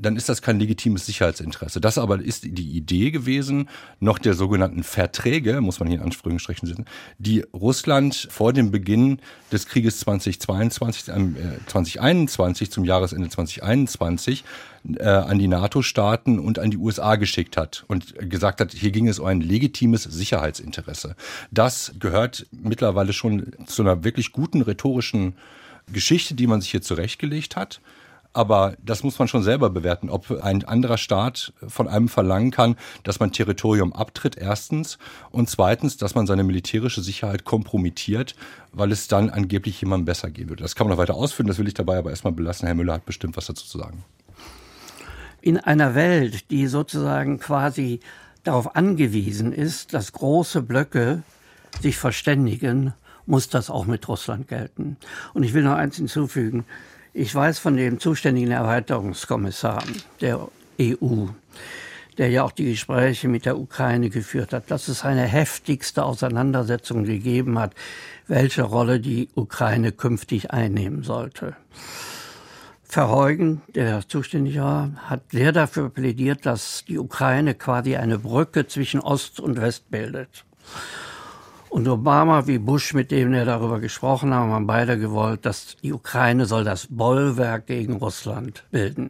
dann 0.02 0.16
ist 0.16 0.30
das 0.30 0.42
kein 0.42 0.60
legitimes 0.60 1.06
Sicherheitsinteresse. 1.06 1.80
Das 1.80 1.98
aber 1.98 2.22
ist 2.22 2.44
die 2.44 2.72
Idee 2.72 3.12
gewesen, 3.12 3.70
noch 4.00 4.18
der 4.18 4.34
sogenannten 4.34 4.84
Verträge, 4.84 5.62
muss 5.62 5.80
man 5.80 5.88
hier 5.88 6.00
in 6.00 6.04
Anführungsstrichen 6.04 6.68
setzen, 6.68 6.86
die 7.18 7.46
Russland 7.54 8.28
vor 8.30 8.54
dem 8.54 8.72
Beginn 8.72 9.20
des 9.52 9.68
Krieges 9.68 10.00
2022, 10.00 11.10
äh, 11.10 11.14
2021 11.68 12.72
zum 12.72 12.86
Jahresende 12.86 13.30
2021 13.30 14.44
äh, 14.98 15.04
an 15.04 15.38
die 15.38 15.48
NATO-Staaten 15.48 16.40
und 16.40 16.58
an 16.58 16.72
die 16.72 16.78
USA 16.78 17.16
geschickt 17.16 17.58
hat 17.58 17.84
und 17.88 18.30
gesagt 18.30 18.62
hat, 18.62 18.72
hier 18.72 18.92
ging 18.92 19.08
es 19.08 19.20
um 19.20 19.28
ein 19.28 19.42
legitimes 19.42 20.04
Sicherheitsinteresse. 20.04 21.16
Das 21.52 21.94
gehört 22.00 22.48
mittlerweile 22.52 23.14
schon 23.14 23.54
zu 23.68 23.84
einer 23.84 24.04
wirklich 24.04 24.32
guten 24.32 24.62
rhetorischen 24.62 25.36
Geschichte, 25.92 26.34
die 26.34 26.48
man 26.48 26.62
sich 26.62 26.72
hier 26.72 26.82
zurechtgelegt 26.82 27.56
hat. 27.56 27.82
Aber 28.34 28.76
das 28.82 29.04
muss 29.04 29.20
man 29.20 29.28
schon 29.28 29.44
selber 29.44 29.70
bewerten, 29.70 30.10
ob 30.10 30.32
ein 30.42 30.64
anderer 30.64 30.98
Staat 30.98 31.54
von 31.68 31.88
einem 31.88 32.08
verlangen 32.08 32.52
kann, 32.52 32.78
dass 33.04 33.20
man 33.20 33.32
Territorium 33.32 33.92
abtritt, 33.92 34.38
erstens, 34.38 34.98
und 35.32 35.50
zweitens, 35.50 35.98
dass 35.98 36.16
man 36.16 36.28
seine 36.28 36.44
militärische 36.44 37.02
Sicherheit 37.02 37.44
kompromittiert, 37.44 38.36
weil 38.72 38.92
es 38.92 39.10
dann 39.10 39.30
angeblich 39.30 39.82
jemandem 39.82 40.06
besser 40.06 40.30
gehen 40.30 40.48
würde. 40.48 40.64
Das 40.64 40.76
kann 40.76 40.88
man 40.88 40.96
noch 40.96 41.02
weiter 41.02 41.16
ausführen, 41.16 41.48
das 41.48 41.58
will 41.58 41.68
ich 41.68 41.74
dabei 41.74 41.98
aber 41.98 42.10
erstmal 42.10 42.34
belassen. 42.34 42.68
Herr 42.68 42.76
Müller 42.76 42.94
hat 42.94 43.06
bestimmt 43.06 43.36
was 43.36 43.48
dazu 43.48 43.66
zu 43.66 43.78
sagen. 43.78 44.06
In 45.42 45.58
einer 45.58 45.96
Welt, 45.96 46.52
die 46.52 46.68
sozusagen 46.68 47.40
quasi 47.40 48.00
darauf 48.44 48.76
angewiesen 48.76 49.52
ist, 49.52 49.94
dass 49.94 50.14
große 50.14 50.62
Blöcke 50.62 51.24
sich 51.82 51.98
verständigen, 51.98 52.94
muss 53.26 53.50
das 53.50 53.70
auch 53.70 53.86
mit 53.86 54.08
Russland 54.08 54.48
gelten. 54.48 54.98
Und 55.34 55.44
ich 55.44 55.54
will 55.54 55.64
noch 55.64 55.76
eins 55.76 55.96
hinzufügen. 55.98 56.66
Ich 57.14 57.36
weiß 57.36 57.60
von 57.60 57.76
dem 57.76 58.00
zuständigen 58.00 58.52
Erweiterungskommissar 58.52 59.84
der 60.22 60.48
EU, 60.80 61.26
der 62.18 62.30
ja 62.30 62.44
auch 62.44 62.54
die 62.54 62.72
Gespräche 62.72 63.28
mit 63.28 63.46
der 63.46 63.58
Ukraine 63.58 64.10
geführt 64.10 64.54
hat, 64.54 64.72
dass 64.72 64.88
es 64.88 65.04
eine 65.04 65.24
heftigste 65.24 66.06
Auseinandersetzung 66.06 67.04
gegeben 67.04 67.60
hat, 67.60 67.76
welche 68.28 68.62
Rolle 68.62 69.02
die 69.02 69.28
Ukraine 69.36 69.92
künftig 69.92 70.52
einnehmen 70.52 71.04
sollte. 71.04 71.58
Verheugen, 72.86 73.62
der 73.76 74.08
zuständig 74.08 74.58
war, 74.60 74.92
hat 75.08 75.22
sehr 75.32 75.52
dafür 75.52 75.90
plädiert, 75.90 76.46
dass 76.46 76.86
die 76.88 76.98
Ukraine 76.98 77.56
quasi 77.56 77.98
eine 77.98 78.20
Brücke 78.20 78.68
zwischen 78.68 79.02
Ost 79.02 79.42
und 79.42 79.60
West 79.60 79.92
bildet. 79.92 80.46
Und 81.72 81.88
Obama 81.88 82.48
wie 82.48 82.58
Bush, 82.58 82.94
mit 82.94 83.12
dem 83.12 83.32
er 83.32 83.46
darüber 83.46 83.80
gesprochen 83.80 84.34
haben, 84.34 84.52
haben 84.52 84.68
beide 84.68 85.00
gewollt, 85.00 85.46
dass 85.46 85.78
die 85.82 85.94
Ukraine 85.94 86.46
soll 86.46 86.66
das 86.66 86.88
Bollwerk 86.90 87.68
gegen 87.68 87.94
Russland 87.94 88.66
bilden. 88.72 89.10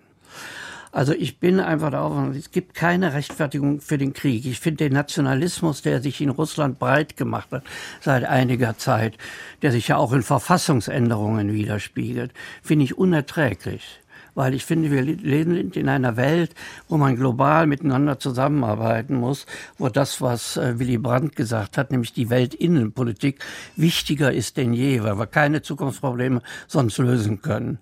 Also 0.92 1.14
ich 1.14 1.40
bin 1.40 1.60
einfach 1.60 1.90
darauf, 1.90 2.36
es 2.36 2.52
gibt 2.52 2.76
keine 2.76 3.14
Rechtfertigung 3.14 3.82
für 3.82 3.98
den 3.98 4.14
Krieg. 4.14 4.46
Ich 4.46 4.60
finde 4.60 4.84
den 4.84 4.94
Nationalismus, 4.94 5.82
der 5.82 6.04
sich 6.04 6.22
in 6.22 6.30
Russland 6.30 6.78
breit 6.78 7.18
gemacht 7.18 7.48
hat 7.52 7.64
seit 8.00 8.26
einiger 8.26 8.78
Zeit, 8.78 9.18
der 9.64 9.72
sich 9.72 9.88
ja 9.88 9.98
auch 9.98 10.14
in 10.14 10.22
Verfassungsänderungen 10.22 11.52
widerspiegelt, 11.54 12.32
finde 12.62 12.86
ich 12.86 12.96
unerträglich 12.96 14.02
weil 14.36 14.54
ich 14.54 14.66
finde, 14.66 14.92
wir 14.92 15.02
leben 15.02 15.72
in 15.72 15.90
einer 15.90 16.18
Welt, 16.18 16.54
wo 16.88 16.98
man 16.98 17.16
global 17.16 17.68
miteinander 17.68 18.20
zusammenarbeiten 18.20 19.16
muss, 19.16 19.46
wo 19.78 19.90
das, 19.90 20.22
was 20.22 20.58
äh, 20.58 20.80
Willy 20.80 20.98
Brandt 20.98 21.36
gesagt 21.36 21.78
hat, 21.78 21.92
nämlich 21.92 22.14
die 22.14 22.30
Weltinnenpolitik, 22.30 23.40
wichtiger 23.76 24.32
ist 24.32 24.58
denn 24.58 24.74
je, 24.74 25.04
weil 25.04 25.18
wir 25.18 25.28
keine 25.28 25.62
Zukunftsprobleme 25.62 26.42
sonst 26.68 26.98
lösen 26.98 27.42
können. 27.42 27.80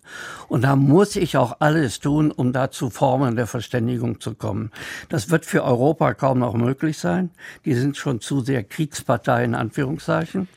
Und 0.48 0.64
da 0.64 0.76
muss 0.76 1.16
ich 1.16 1.38
auch 1.38 1.58
alles 1.60 2.00
tun, 2.00 2.32
um 2.32 2.54
da 2.54 2.72
zu 2.72 2.90
Formen 2.90 3.36
der 3.36 3.48
Verständigung 3.48 4.20
zu 4.20 4.36
kommen. 4.36 4.72
Das 5.10 5.30
wird 5.30 5.46
für 5.46 5.64
Europa 5.64 6.14
kaum 6.14 6.40
noch 6.40 6.54
möglich 6.54 6.98
sein. 6.98 7.30
Die 7.66 7.74
sind 7.74 7.98
schon 7.98 8.22
zu 8.22 8.42
sehr 8.42 8.64
Kriegspartei 8.64 9.44
in 9.44 9.56
Anführungszeichen 9.56 10.48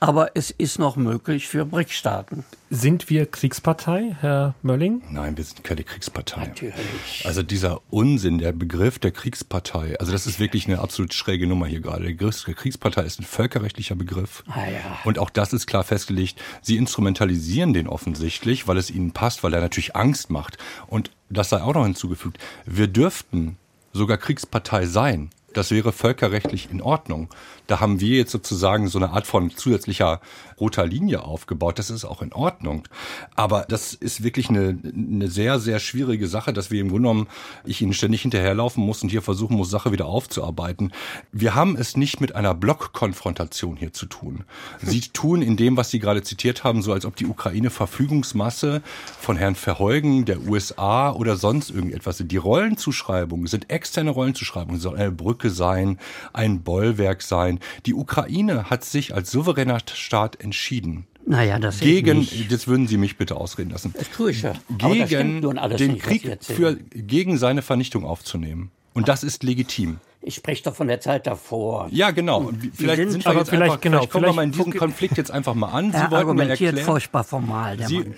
aber 0.00 0.30
es 0.34 0.50
ist 0.50 0.78
noch 0.78 0.96
möglich 0.96 1.48
für 1.48 1.64
BRIC-Staaten. 1.64 2.44
Sind 2.74 3.10
wir 3.10 3.26
Kriegspartei, 3.26 4.16
Herr 4.20 4.54
Mölling? 4.62 5.02
Nein, 5.10 5.36
wir 5.36 5.44
sind 5.44 5.62
keine 5.62 5.84
Kriegspartei. 5.84 6.46
Natürlich. 6.46 7.22
Also 7.22 7.42
dieser 7.42 7.82
Unsinn, 7.90 8.38
der 8.38 8.52
Begriff 8.52 8.98
der 8.98 9.10
Kriegspartei, 9.10 10.00
also 10.00 10.10
das 10.10 10.26
ist 10.26 10.40
wirklich 10.40 10.66
eine 10.66 10.78
absolut 10.78 11.12
schräge 11.12 11.46
Nummer 11.46 11.66
hier 11.66 11.80
gerade. 11.80 12.04
Der 12.04 12.12
Begriff 12.12 12.42
der 12.44 12.54
Kriegspartei 12.54 13.02
ist 13.02 13.20
ein 13.20 13.24
völkerrechtlicher 13.24 13.94
Begriff. 13.94 14.42
Ah, 14.48 14.70
ja. 14.70 14.98
Und 15.04 15.18
auch 15.18 15.28
das 15.28 15.52
ist 15.52 15.66
klar 15.66 15.84
festgelegt. 15.84 16.40
Sie 16.62 16.78
instrumentalisieren 16.78 17.74
den 17.74 17.88
offensichtlich, 17.88 18.66
weil 18.66 18.78
es 18.78 18.90
ihnen 18.90 19.12
passt, 19.12 19.44
weil 19.44 19.52
er 19.52 19.60
natürlich 19.60 19.94
Angst 19.94 20.30
macht. 20.30 20.56
Und 20.86 21.10
das 21.28 21.50
sei 21.50 21.60
auch 21.60 21.74
noch 21.74 21.84
hinzugefügt. 21.84 22.38
Wir 22.64 22.86
dürften 22.86 23.58
sogar 23.92 24.16
Kriegspartei 24.16 24.86
sein. 24.86 25.28
Das 25.56 25.70
wäre 25.70 25.92
völkerrechtlich 25.92 26.70
in 26.70 26.80
Ordnung. 26.80 27.28
Da 27.66 27.80
haben 27.80 28.00
wir 28.00 28.18
jetzt 28.18 28.32
sozusagen 28.32 28.88
so 28.88 28.98
eine 28.98 29.10
Art 29.10 29.26
von 29.26 29.50
zusätzlicher 29.50 30.20
roter 30.60 30.86
Linie 30.86 31.22
aufgebaut. 31.24 31.78
Das 31.78 31.90
ist 31.90 32.04
auch 32.04 32.22
in 32.22 32.32
Ordnung. 32.32 32.86
Aber 33.34 33.64
das 33.68 33.94
ist 33.94 34.22
wirklich 34.22 34.48
eine, 34.48 34.78
eine 34.84 35.28
sehr, 35.28 35.58
sehr 35.58 35.80
schwierige 35.80 36.28
Sache, 36.28 36.52
dass 36.52 36.70
wir 36.70 36.80
im 36.80 36.88
Grunde 36.88 37.08
genommen, 37.08 37.28
ich 37.64 37.82
Ihnen 37.82 37.94
ständig 37.94 38.22
hinterherlaufen 38.22 38.84
muss 38.84 39.02
und 39.02 39.08
hier 39.08 39.22
versuchen 39.22 39.56
muss, 39.56 39.70
Sache 39.70 39.92
wieder 39.92 40.06
aufzuarbeiten. 40.06 40.92
Wir 41.32 41.54
haben 41.54 41.76
es 41.76 41.96
nicht 41.96 42.20
mit 42.20 42.36
einer 42.36 42.54
Blockkonfrontation 42.54 43.76
hier 43.76 43.92
zu 43.92 44.06
tun. 44.06 44.44
Sie 44.80 45.00
tun 45.12 45.42
in 45.42 45.56
dem, 45.56 45.76
was 45.76 45.90
Sie 45.90 45.98
gerade 45.98 46.22
zitiert 46.22 46.64
haben, 46.64 46.82
so 46.82 46.92
als 46.92 47.04
ob 47.04 47.16
die 47.16 47.26
Ukraine 47.26 47.70
Verfügungsmasse 47.70 48.82
von 49.20 49.36
Herrn 49.36 49.56
Verheugen, 49.56 50.24
der 50.24 50.42
USA 50.42 51.12
oder 51.12 51.36
sonst 51.36 51.70
irgendetwas 51.70 52.18
sind. 52.18 52.30
Die 52.30 52.36
Rollenzuschreibungen 52.36 53.46
sind 53.46 53.70
externe 53.70 54.10
Rollenzuschreibungen. 54.10 54.80
Sollen 54.80 55.00
eine 55.00 55.10
Brücke 55.10 55.41
sein, 55.50 55.98
ein 56.32 56.62
Bollwerk 56.62 57.22
sein. 57.22 57.60
Die 57.86 57.94
Ukraine 57.94 58.70
hat 58.70 58.84
sich 58.84 59.14
als 59.14 59.30
souveräner 59.30 59.78
Staat 59.92 60.40
entschieden. 60.40 61.06
Naja, 61.24 61.58
das 61.58 61.78
gegen, 61.78 62.22
jetzt 62.48 62.66
würden 62.66 62.88
Sie 62.88 62.96
mich 62.96 63.16
bitte 63.16 63.36
ausreden 63.36 63.70
lassen. 63.70 63.94
Das 63.96 64.10
tue 64.10 64.32
ich 64.32 64.42
ja. 64.42 64.54
Gegen 64.76 65.40
den 65.40 65.92
nicht, 65.92 66.02
Krieg 66.02 66.38
für, 66.42 66.76
gegen 66.76 67.38
seine 67.38 67.62
Vernichtung 67.62 68.04
aufzunehmen. 68.04 68.70
Und 68.94 69.08
das 69.08 69.22
ist 69.22 69.42
legitim. 69.42 69.98
Ich 70.20 70.36
spreche 70.36 70.62
doch 70.62 70.74
von 70.74 70.86
der 70.86 71.00
Zeit 71.00 71.26
davor. 71.26 71.88
Ja, 71.90 72.12
genau. 72.12 72.52
Vielleicht, 72.74 72.98
sind, 72.98 73.10
sind 73.10 73.24
wir 73.24 73.34
jetzt 73.34 73.48
vielleicht, 73.48 73.62
einfach, 73.62 73.80
genau, 73.80 73.98
vielleicht 73.98 74.12
kommen 74.12 74.24
wir 74.26 74.32
mal 74.32 74.44
in 74.44 74.52
diesen 74.52 74.74
Konflikt 74.74 75.16
jetzt 75.16 75.30
einfach 75.32 75.54
mal 75.54 75.70
an. 75.70 75.90
Sie 75.90 75.96
er 75.96 76.02
wollten 76.02 76.14
argumentiert 76.14 76.60
mir 76.60 76.66
erklären, 76.66 76.86
furchtbar 76.86 77.24
formal, 77.24 77.76
der 77.76 77.88
Sie, 77.88 77.98
Mann. 77.98 78.14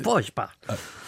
Furchtbar. 0.00 0.50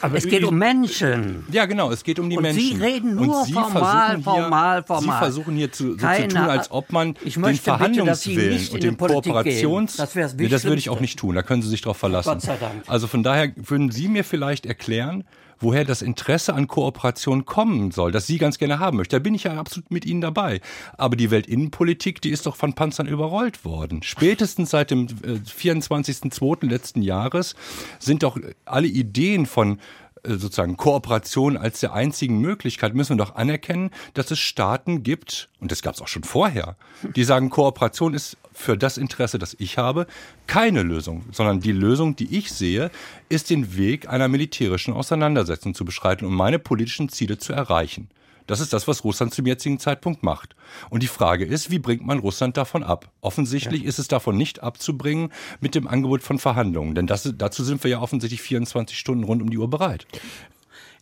Aber 0.00 0.16
es 0.16 0.26
geht 0.26 0.44
um 0.44 0.58
Menschen. 0.58 1.46
Ja, 1.50 1.66
genau, 1.66 1.90
es 1.90 2.04
geht 2.04 2.18
um 2.18 2.28
die 2.28 2.36
und 2.36 2.42
Menschen. 2.42 2.60
Sie 2.60 2.82
reden 2.82 3.14
nur 3.14 3.46
formal, 3.46 4.20
formal, 4.20 4.82
formal. 4.82 5.02
Sie 5.02 5.24
versuchen 5.24 5.56
hier 5.56 5.72
zu, 5.72 5.92
so 5.92 6.06
zu 6.06 6.28
tun, 6.28 6.36
als 6.36 6.70
ob 6.70 6.92
man 6.92 7.14
den 7.14 7.56
Verhandlungswillen 7.56 8.58
bitte, 8.58 8.74
und 8.74 8.82
den 8.82 8.96
Kooperations... 8.96 9.96
Das, 9.96 10.14
nee, 10.34 10.48
das 10.48 10.64
würde 10.64 10.78
ich 10.78 10.90
auch 10.90 11.00
nicht 11.00 11.18
tun, 11.18 11.34
da 11.34 11.42
können 11.42 11.62
Sie 11.62 11.68
sich 11.68 11.80
darauf 11.80 11.96
verlassen. 11.96 12.28
Gott 12.28 12.42
sei 12.42 12.56
Dank. 12.56 12.84
Also 12.86 13.06
von 13.06 13.22
daher 13.22 13.52
würden 13.56 13.90
Sie 13.90 14.08
mir 14.08 14.24
vielleicht 14.24 14.66
erklären, 14.66 15.24
woher 15.58 15.84
das 15.84 16.02
Interesse 16.02 16.54
an 16.54 16.68
Kooperation 16.68 17.44
kommen 17.44 17.90
soll, 17.90 18.12
das 18.12 18.26
Sie 18.26 18.38
ganz 18.38 18.58
gerne 18.58 18.78
haben 18.78 18.96
möchten. 18.96 19.14
Da 19.14 19.18
bin 19.18 19.34
ich 19.34 19.44
ja 19.44 19.54
absolut 19.54 19.90
mit 19.90 20.04
Ihnen 20.04 20.20
dabei. 20.20 20.60
Aber 20.96 21.16
die 21.16 21.30
Weltinnenpolitik, 21.30 22.20
die 22.20 22.30
ist 22.30 22.46
doch 22.46 22.56
von 22.56 22.74
Panzern 22.74 23.06
überrollt 23.06 23.64
worden. 23.64 24.02
Spätestens 24.02 24.70
seit 24.70 24.90
dem 24.90 25.06
24.02. 25.06 26.64
Äh, 26.64 26.66
letzten 26.66 27.02
Jahres 27.02 27.54
sind 27.98 28.22
doch 28.22 28.38
alle 28.64 28.88
Ideen 28.88 29.46
von 29.46 29.78
sozusagen 30.26 30.76
Kooperation 30.76 31.56
als 31.56 31.80
der 31.80 31.92
einzigen 31.92 32.40
Möglichkeit, 32.40 32.94
müssen 32.94 33.16
wir 33.18 33.24
doch 33.24 33.36
anerkennen, 33.36 33.90
dass 34.14 34.30
es 34.30 34.38
Staaten 34.38 35.02
gibt, 35.02 35.48
und 35.60 35.70
das 35.70 35.82
gab 35.82 35.94
es 35.94 36.02
auch 36.02 36.08
schon 36.08 36.24
vorher, 36.24 36.76
die 37.14 37.24
sagen, 37.24 37.50
Kooperation 37.50 38.14
ist 38.14 38.36
für 38.52 38.76
das 38.76 38.98
Interesse, 38.98 39.38
das 39.38 39.54
ich 39.58 39.78
habe, 39.78 40.06
keine 40.46 40.82
Lösung, 40.82 41.24
sondern 41.32 41.60
die 41.60 41.72
Lösung, 41.72 42.16
die 42.16 42.36
ich 42.36 42.52
sehe, 42.52 42.90
ist 43.28 43.50
den 43.50 43.76
Weg 43.76 44.08
einer 44.08 44.28
militärischen 44.28 44.94
Auseinandersetzung 44.94 45.74
zu 45.74 45.84
beschreiten, 45.84 46.24
um 46.24 46.34
meine 46.34 46.58
politischen 46.58 47.08
Ziele 47.08 47.38
zu 47.38 47.52
erreichen. 47.52 48.08
Das 48.46 48.60
ist 48.60 48.72
das, 48.72 48.86
was 48.86 49.04
Russland 49.04 49.32
zum 49.32 49.46
jetzigen 49.46 49.78
Zeitpunkt 49.78 50.22
macht. 50.22 50.54
Und 50.90 51.02
die 51.02 51.08
Frage 51.08 51.44
ist, 51.44 51.70
wie 51.70 51.78
bringt 51.78 52.04
man 52.04 52.18
Russland 52.18 52.56
davon 52.56 52.82
ab? 52.82 53.10
Offensichtlich 53.20 53.82
ja. 53.82 53.88
ist 53.88 53.98
es 53.98 54.08
davon 54.08 54.36
nicht 54.36 54.62
abzubringen 54.62 55.32
mit 55.60 55.74
dem 55.74 55.88
Angebot 55.88 56.22
von 56.22 56.38
Verhandlungen. 56.38 56.94
Denn 56.94 57.06
das, 57.06 57.32
dazu 57.36 57.64
sind 57.64 57.82
wir 57.84 57.90
ja 57.90 58.00
offensichtlich 58.00 58.42
24 58.42 58.98
Stunden 58.98 59.24
rund 59.24 59.42
um 59.42 59.50
die 59.50 59.58
Uhr 59.58 59.70
bereit. 59.70 60.06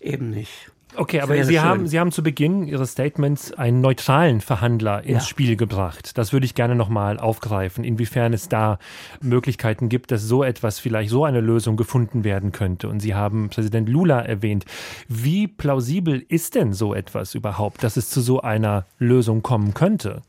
Eben 0.01 0.31
nicht. 0.31 0.71
Okay, 0.95 1.21
aber 1.21 1.43
Sie 1.45 1.59
haben, 1.59 1.87
Sie 1.87 1.99
haben 1.99 2.13
zu 2.13 2.23
Beginn 2.23 2.67
Ihres 2.67 2.93
Statements 2.93 3.53
einen 3.53 3.81
neutralen 3.81 4.41
Verhandler 4.41 5.03
ins 5.05 5.25
ja. 5.25 5.29
Spiel 5.29 5.57
gebracht. 5.57 6.19
Das 6.19 6.33
würde 6.33 6.45
ich 6.45 6.55
gerne 6.55 6.75
nochmal 6.75 7.19
aufgreifen, 7.19 7.83
inwiefern 7.83 8.33
es 8.35 8.49
da 8.49 8.79
Möglichkeiten 9.21 9.89
gibt, 9.89 10.11
dass 10.11 10.23
so 10.23 10.45
etwas, 10.45 10.79
vielleicht 10.79 11.11
so 11.11 11.25
eine 11.25 11.41
Lösung 11.41 11.77
gefunden 11.77 12.25
werden 12.25 12.53
könnte. 12.53 12.89
Und 12.89 13.01
Sie 13.01 13.15
haben 13.15 13.49
Präsident 13.49 13.89
Lula 13.89 14.21
erwähnt. 14.21 14.67
Wie 15.09 15.49
plausibel 15.49 16.25
ist 16.29 16.55
denn 16.55 16.75
so 16.75 16.95
etwas 16.95 17.35
überhaupt, 17.35 17.83
dass 17.83 17.97
es 17.97 18.11
zu 18.11 18.21
so 18.21 18.43
einer 18.43 18.85
Lösung 18.99 19.43
kommen 19.43 19.73
könnte? 19.73 20.23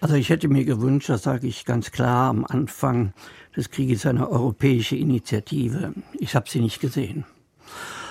Also 0.00 0.14
ich 0.14 0.30
hätte 0.30 0.48
mir 0.48 0.64
gewünscht, 0.64 1.08
das 1.08 1.24
sage 1.24 1.48
ich 1.48 1.64
ganz 1.64 1.90
klar 1.90 2.30
am 2.30 2.44
Anfang 2.44 3.12
des 3.56 3.70
Krieges, 3.70 4.06
eine 4.06 4.30
europäische 4.30 4.94
Initiative. 4.94 5.92
Ich 6.20 6.36
habe 6.36 6.48
sie 6.48 6.60
nicht 6.60 6.80
gesehen. 6.80 7.24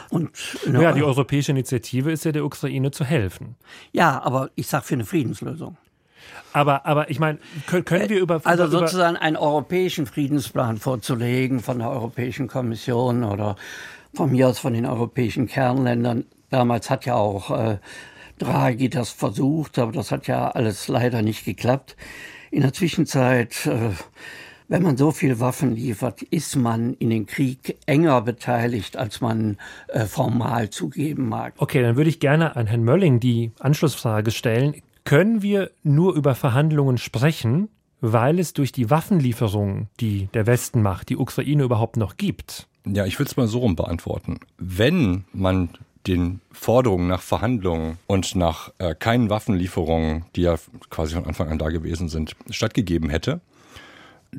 Und 0.09 0.31
ja, 0.71 0.91
die 0.93 1.03
europäische 1.03 1.51
Initiative 1.51 2.11
ist 2.11 2.25
ja 2.25 2.31
der 2.31 2.45
Ukraine 2.45 2.91
zu 2.91 3.03
helfen. 3.03 3.55
Ja, 3.91 4.21
aber 4.21 4.49
ich 4.55 4.67
sage 4.67 4.85
für 4.85 4.93
eine 4.95 5.05
Friedenslösung. 5.05 5.77
Aber, 6.53 6.85
aber 6.85 7.09
ich 7.09 7.19
meine, 7.19 7.39
können, 7.67 7.85
können 7.85 8.09
wir 8.09 8.19
über. 8.19 8.41
Also 8.43 8.67
sozusagen 8.67 9.17
einen 9.17 9.35
europäischen 9.35 10.05
Friedensplan 10.05 10.77
vorzulegen 10.77 11.59
von 11.59 11.79
der 11.79 11.89
Europäischen 11.89 12.47
Kommission 12.47 13.23
oder 13.23 13.55
von 14.13 14.31
mir 14.31 14.47
aus 14.47 14.59
von 14.59 14.73
den 14.73 14.85
europäischen 14.85 15.47
Kernländern. 15.47 16.25
Damals 16.49 16.89
hat 16.89 17.05
ja 17.05 17.15
auch 17.15 17.51
äh, 17.51 17.77
Draghi 18.39 18.89
das 18.89 19.09
versucht, 19.09 19.77
aber 19.77 19.91
das 19.91 20.11
hat 20.11 20.27
ja 20.27 20.49
alles 20.49 20.87
leider 20.87 21.21
nicht 21.21 21.45
geklappt. 21.45 21.95
In 22.49 22.61
der 22.61 22.73
Zwischenzeit. 22.73 23.65
Äh, 23.65 23.91
wenn 24.67 24.83
man 24.83 24.97
so 24.97 25.11
viel 25.11 25.39
Waffen 25.39 25.75
liefert, 25.75 26.21
ist 26.23 26.55
man 26.55 26.93
in 26.95 27.09
den 27.09 27.25
Krieg 27.25 27.77
enger 27.85 28.21
beteiligt, 28.21 28.97
als 28.97 29.21
man 29.21 29.57
äh, 29.87 30.05
formal 30.05 30.69
zugeben 30.69 31.29
mag. 31.29 31.53
Okay, 31.57 31.81
dann 31.81 31.95
würde 31.95 32.09
ich 32.09 32.19
gerne 32.19 32.55
an 32.55 32.67
Herrn 32.67 32.83
Mölling 32.83 33.19
die 33.19 33.51
Anschlussfrage 33.59 34.31
stellen. 34.31 34.75
Können 35.05 35.41
wir 35.41 35.71
nur 35.83 36.15
über 36.15 36.35
Verhandlungen 36.35 36.97
sprechen, 36.97 37.69
weil 38.01 38.39
es 38.39 38.53
durch 38.53 38.71
die 38.71 38.89
Waffenlieferungen, 38.89 39.87
die 39.99 40.27
der 40.33 40.45
Westen 40.45 40.81
macht, 40.81 41.09
die 41.09 41.17
Ukraine 41.17 41.63
überhaupt 41.63 41.97
noch 41.97 42.17
gibt? 42.17 42.67
Ja, 42.85 43.05
ich 43.05 43.17
will 43.19 43.25
es 43.25 43.37
mal 43.37 43.47
so 43.47 43.59
rum 43.59 43.75
beantworten. 43.75 44.39
Wenn 44.57 45.25
man 45.31 45.69
den 46.07 46.41
Forderungen 46.51 47.07
nach 47.07 47.21
Verhandlungen 47.21 47.97
und 48.07 48.35
nach 48.35 48.71
äh, 48.77 48.95
keinen 48.95 49.29
Waffenlieferungen, 49.29 50.25
die 50.35 50.41
ja 50.41 50.55
quasi 50.89 51.15
von 51.15 51.25
Anfang 51.25 51.49
an 51.49 51.57
da 51.57 51.69
gewesen 51.69 52.07
sind, 52.07 52.35
stattgegeben 52.49 53.09
hätte, 53.09 53.41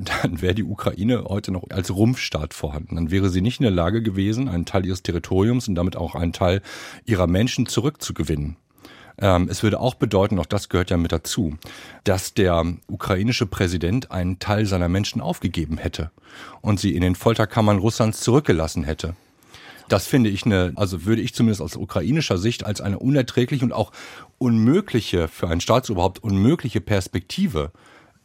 dann 0.05 0.41
wäre 0.41 0.55
die 0.55 0.63
Ukraine 0.63 1.25
heute 1.25 1.51
noch 1.51 1.63
als 1.69 1.93
Rumpfstaat 1.93 2.53
vorhanden. 2.53 2.95
Dann 2.95 3.11
wäre 3.11 3.29
sie 3.29 3.41
nicht 3.41 3.59
in 3.59 3.63
der 3.63 3.71
Lage 3.71 4.01
gewesen, 4.01 4.47
einen 4.47 4.65
Teil 4.65 4.85
ihres 4.85 5.03
Territoriums 5.03 5.67
und 5.67 5.75
damit 5.75 5.95
auch 5.95 6.15
einen 6.15 6.33
Teil 6.33 6.61
ihrer 7.05 7.27
Menschen 7.27 7.65
zurückzugewinnen. 7.65 8.55
Ähm, 9.21 9.47
es 9.49 9.63
würde 9.63 9.79
auch 9.79 9.95
bedeuten, 9.95 10.39
auch 10.39 10.45
das 10.45 10.69
gehört 10.69 10.89
ja 10.89 10.97
mit 10.97 11.11
dazu, 11.11 11.57
dass 12.03 12.33
der 12.33 12.65
ukrainische 12.87 13.45
Präsident 13.45 14.11
einen 14.11 14.39
Teil 14.39 14.65
seiner 14.65 14.87
Menschen 14.87 15.21
aufgegeben 15.21 15.77
hätte 15.77 16.11
und 16.61 16.79
sie 16.79 16.95
in 16.95 17.01
den 17.01 17.15
Folterkammern 17.15 17.79
Russlands 17.79 18.21
zurückgelassen 18.21 18.83
hätte. 18.83 19.15
Das 19.89 20.05
finde 20.05 20.29
ich 20.29 20.45
eine, 20.45 20.73
also 20.75 21.05
würde 21.05 21.21
ich 21.21 21.33
zumindest 21.33 21.61
aus 21.61 21.75
ukrainischer 21.75 22.37
Sicht 22.37 22.65
als 22.65 22.79
eine 22.79 22.99
unerträgliche 22.99 23.65
und 23.65 23.73
auch 23.73 23.91
unmögliche, 24.37 25.27
für 25.27 25.49
einen 25.49 25.61
Staatsoberhaupt 25.61 26.23
unmögliche 26.23 26.79
Perspektive 26.79 27.71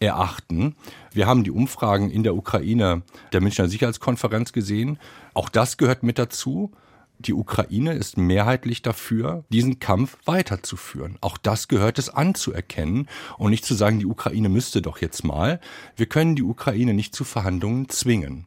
erachten. 0.01 0.77
Wir 1.13 1.27
haben 1.27 1.45
die 1.45 1.51
Umfragen 1.51 2.11
in 2.11 2.23
der 2.23 2.35
Ukraine 2.35 3.03
der 3.33 3.41
Münchner 3.41 3.69
Sicherheitskonferenz 3.69 4.53
gesehen. 4.53 4.99
Auch 5.35 5.49
das 5.49 5.77
gehört 5.77 6.03
mit 6.03 6.19
dazu. 6.19 6.73
Die 7.21 7.33
Ukraine 7.33 7.93
ist 7.93 8.19
mehrheitlich 8.19 8.83
dafür, 8.83 9.45
diesen 9.49 9.79
Kampf 9.79 10.19
weiterzuführen. 10.25 11.17
Auch 11.21 11.39
das 11.39 11.69
gehört 11.69 11.99
es 11.99 12.11
anzuerkennen 12.11 13.09
und 13.39 13.51
nicht 13.51 13.65
zu 13.65 13.75
sagen, 13.75 14.01
die 14.01 14.07
Ukraine 14.07 14.49
müsste 14.49 14.83
doch 14.83 14.99
jetzt 14.99 15.25
mal. 15.25 15.61
Wir 15.97 16.07
können 16.07 16.35
die 16.35 16.43
Ukraine 16.43 16.93
nicht 16.93 17.15
zu 17.15 17.25
Verhandlungen 17.25 17.89
zwingen 17.89 18.47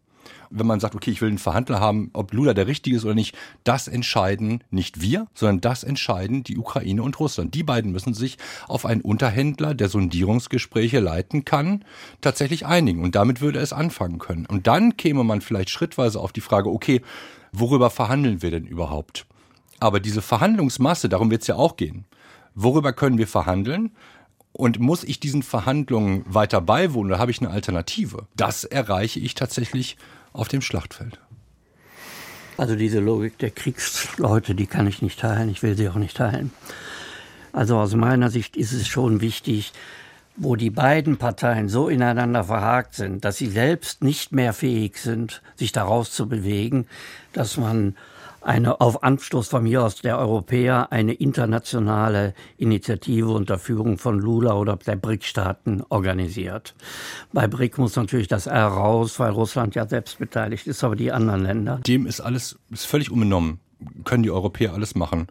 wenn 0.49 0.67
man 0.67 0.79
sagt, 0.79 0.95
okay, 0.95 1.11
ich 1.11 1.21
will 1.21 1.29
einen 1.29 1.37
Verhandler 1.37 1.79
haben, 1.79 2.09
ob 2.13 2.33
Lula 2.33 2.53
der 2.53 2.67
richtige 2.67 2.95
ist 2.95 3.05
oder 3.05 3.15
nicht, 3.15 3.35
das 3.63 3.87
entscheiden 3.87 4.63
nicht 4.69 5.01
wir, 5.01 5.27
sondern 5.33 5.61
das 5.61 5.83
entscheiden 5.83 6.43
die 6.43 6.57
Ukraine 6.57 7.03
und 7.03 7.19
Russland. 7.19 7.53
Die 7.53 7.63
beiden 7.63 7.91
müssen 7.91 8.13
sich 8.13 8.37
auf 8.67 8.85
einen 8.85 9.01
Unterhändler, 9.01 9.73
der 9.73 9.89
Sondierungsgespräche 9.89 10.99
leiten 10.99 11.45
kann, 11.45 11.83
tatsächlich 12.21 12.65
einigen. 12.65 13.03
Und 13.03 13.15
damit 13.15 13.41
würde 13.41 13.59
es 13.59 13.73
anfangen 13.73 14.19
können. 14.19 14.45
Und 14.45 14.67
dann 14.67 14.97
käme 14.97 15.23
man 15.23 15.41
vielleicht 15.41 15.69
schrittweise 15.69 16.19
auf 16.19 16.31
die 16.31 16.41
Frage, 16.41 16.69
okay, 16.69 17.01
worüber 17.51 17.89
verhandeln 17.89 18.41
wir 18.41 18.51
denn 18.51 18.65
überhaupt? 18.65 19.25
Aber 19.79 19.99
diese 19.99 20.21
Verhandlungsmasse, 20.21 21.09
darum 21.09 21.29
wird 21.29 21.41
es 21.41 21.47
ja 21.47 21.55
auch 21.55 21.77
gehen. 21.77 22.05
Worüber 22.55 22.93
können 22.93 23.17
wir 23.17 23.27
verhandeln? 23.27 23.91
Und 24.51 24.79
muss 24.79 25.03
ich 25.03 25.19
diesen 25.19 25.43
Verhandlungen 25.43 26.23
weiter 26.27 26.61
beiwohnen 26.61 27.11
oder 27.11 27.19
habe 27.19 27.29
ich 27.29 27.39
eine 27.39 27.51
Alternative? 27.51 28.25
Das 28.35 28.63
erreiche 28.63 29.19
ich 29.19 29.35
tatsächlich 29.35 29.97
auf 30.37 30.47
dem 30.47 30.61
Schlachtfeld. 30.61 31.19
Also 32.57 32.75
diese 32.75 32.99
Logik 32.99 33.37
der 33.37 33.51
Kriegsleute, 33.51 34.55
die 34.55 34.67
kann 34.67 34.87
ich 34.87 35.01
nicht 35.01 35.19
teilen, 35.19 35.49
ich 35.49 35.61
will 35.63 35.75
sie 35.75 35.89
auch 35.89 35.95
nicht 35.95 36.17
teilen. 36.17 36.51
Also 37.53 37.77
aus 37.77 37.95
meiner 37.95 38.29
Sicht 38.29 38.55
ist 38.55 38.71
es 38.71 38.87
schon 38.87 39.21
wichtig, 39.21 39.73
wo 40.35 40.55
die 40.55 40.69
beiden 40.69 41.17
Parteien 41.17 41.69
so 41.69 41.89
ineinander 41.89 42.43
verhakt 42.43 42.93
sind, 42.93 43.25
dass 43.25 43.37
sie 43.37 43.47
selbst 43.47 44.03
nicht 44.03 44.31
mehr 44.31 44.53
fähig 44.53 44.97
sind, 44.97 45.41
sich 45.55 45.71
daraus 45.71 46.11
zu 46.11 46.27
bewegen, 46.27 46.87
dass 47.33 47.57
man 47.57 47.95
eine 48.41 48.81
auf 48.81 49.03
Anstoß 49.03 49.47
von 49.47 49.63
mir 49.63 49.83
aus 49.83 50.01
der 50.01 50.17
Europäer 50.17 50.91
eine 50.91 51.13
internationale 51.13 52.33
Initiative 52.57 53.29
unter 53.29 53.57
Führung 53.57 53.97
von 53.97 54.19
Lula 54.19 54.53
oder 54.53 54.77
der 54.77 54.95
BRIC-Staaten 54.95 55.83
organisiert. 55.89 56.75
Bei 57.33 57.47
BRIC 57.47 57.77
muss 57.77 57.95
natürlich 57.95 58.27
das 58.27 58.47
R 58.47 58.67
raus, 58.67 59.19
weil 59.19 59.31
Russland 59.31 59.75
ja 59.75 59.87
selbst 59.87 60.19
beteiligt 60.19 60.67
ist, 60.67 60.83
aber 60.83 60.95
die 60.95 61.11
anderen 61.11 61.43
Länder. 61.43 61.79
Dem 61.85 62.05
ist 62.05 62.21
alles 62.21 62.57
ist 62.71 62.85
völlig 62.85 63.11
unbenommen. 63.11 63.59
Können 64.05 64.23
die 64.23 64.31
Europäer 64.31 64.73
alles 64.73 64.95
machen. 64.95 65.27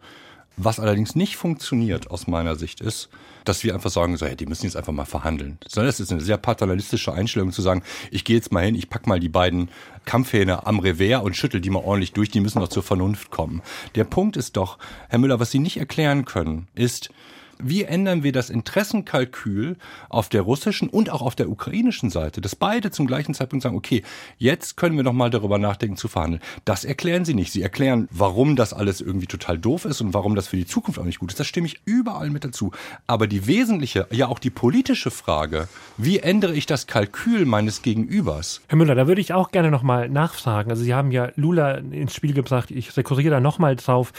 Was 0.59 0.79
allerdings 0.79 1.15
nicht 1.15 1.37
funktioniert 1.37 2.09
aus 2.09 2.25
meiner 2.25 2.55
Sicht 2.55 2.81
ist, 2.81 3.09
dass 3.45 3.63
wir 3.63 3.75
einfach 3.75 3.91
sagen, 3.91 4.17
so, 4.17 4.25
hey, 4.25 4.35
die 4.35 4.47
müssen 4.47 4.65
jetzt 4.65 4.75
einfach 4.75 4.91
mal 4.91 5.05
verhandeln. 5.05 5.59
Sondern 5.67 5.89
es 5.89 5.99
ist 5.99 6.11
eine 6.11 6.19
sehr 6.19 6.37
paternalistische 6.37 7.13
Einstellung 7.13 7.51
zu 7.51 7.61
sagen, 7.61 7.83
ich 8.09 8.25
gehe 8.25 8.35
jetzt 8.35 8.51
mal 8.51 8.65
hin, 8.65 8.73
ich 8.73 8.89
pack 8.89 9.05
mal 9.05 9.19
die 9.19 9.29
beiden 9.29 9.69
Kampfhähne 10.05 10.65
am 10.65 10.79
Revers 10.79 11.23
und 11.23 11.35
schüttel 11.35 11.61
die 11.61 11.69
mal 11.69 11.83
ordentlich 11.83 12.13
durch, 12.13 12.29
die 12.29 12.39
müssen 12.39 12.59
doch 12.59 12.69
zur 12.69 12.81
Vernunft 12.81 13.29
kommen. 13.29 13.61
Der 13.95 14.03
Punkt 14.03 14.35
ist 14.35 14.57
doch, 14.57 14.79
Herr 15.09 15.19
Müller, 15.19 15.39
was 15.39 15.51
Sie 15.51 15.59
nicht 15.59 15.77
erklären 15.77 16.25
können, 16.25 16.67
ist, 16.73 17.11
wie 17.59 17.83
ändern 17.83 18.23
wir 18.23 18.31
das 18.31 18.49
Interessenkalkül 18.49 19.77
auf 20.09 20.29
der 20.29 20.41
russischen 20.41 20.89
und 20.89 21.09
auch 21.09 21.21
auf 21.21 21.35
der 21.35 21.49
ukrainischen 21.49 22.09
Seite, 22.09 22.41
dass 22.41 22.55
beide 22.55 22.91
zum 22.91 23.07
gleichen 23.07 23.33
Zeitpunkt 23.33 23.63
sagen, 23.63 23.75
okay, 23.75 24.03
jetzt 24.37 24.77
können 24.77 24.95
wir 24.97 25.03
noch 25.03 25.13
mal 25.13 25.29
darüber 25.29 25.57
nachdenken 25.57 25.97
zu 25.97 26.07
verhandeln. 26.07 26.41
Das 26.65 26.85
erklären 26.85 27.25
sie 27.25 27.33
nicht. 27.33 27.51
Sie 27.51 27.61
erklären, 27.61 28.07
warum 28.11 28.55
das 28.55 28.73
alles 28.73 29.01
irgendwie 29.01 29.27
total 29.27 29.57
doof 29.57 29.85
ist 29.85 30.01
und 30.01 30.13
warum 30.13 30.35
das 30.35 30.47
für 30.47 30.57
die 30.57 30.65
Zukunft 30.65 30.99
auch 30.99 31.05
nicht 31.05 31.19
gut 31.19 31.31
ist. 31.31 31.39
Das 31.39 31.47
stimme 31.47 31.67
ich 31.67 31.81
überall 31.85 32.29
mit 32.29 32.43
dazu. 32.43 32.71
Aber 33.07 33.27
die 33.27 33.47
wesentliche, 33.47 34.07
ja 34.11 34.27
auch 34.27 34.39
die 34.39 34.49
politische 34.49 35.11
Frage, 35.11 35.67
wie 35.97 36.19
ändere 36.19 36.53
ich 36.53 36.65
das 36.65 36.87
Kalkül 36.87 37.45
meines 37.45 37.81
Gegenübers? 37.81 38.61
Herr 38.67 38.77
Müller, 38.77 38.95
da 38.95 39.07
würde 39.07 39.21
ich 39.21 39.33
auch 39.33 39.51
gerne 39.51 39.71
noch 39.71 39.83
mal 39.83 40.09
nachfragen. 40.09 40.69
Also 40.69 40.83
Sie 40.83 40.93
haben 40.93 41.11
ja 41.11 41.31
Lula 41.35 41.75
ins 41.75 42.13
Spiel 42.13 42.33
gebracht. 42.33 42.71
Ich 42.71 42.95
rekurriere 42.97 43.31
da 43.31 43.39
noch 43.39 43.59
mal 43.59 43.75
drauf. 43.75 44.13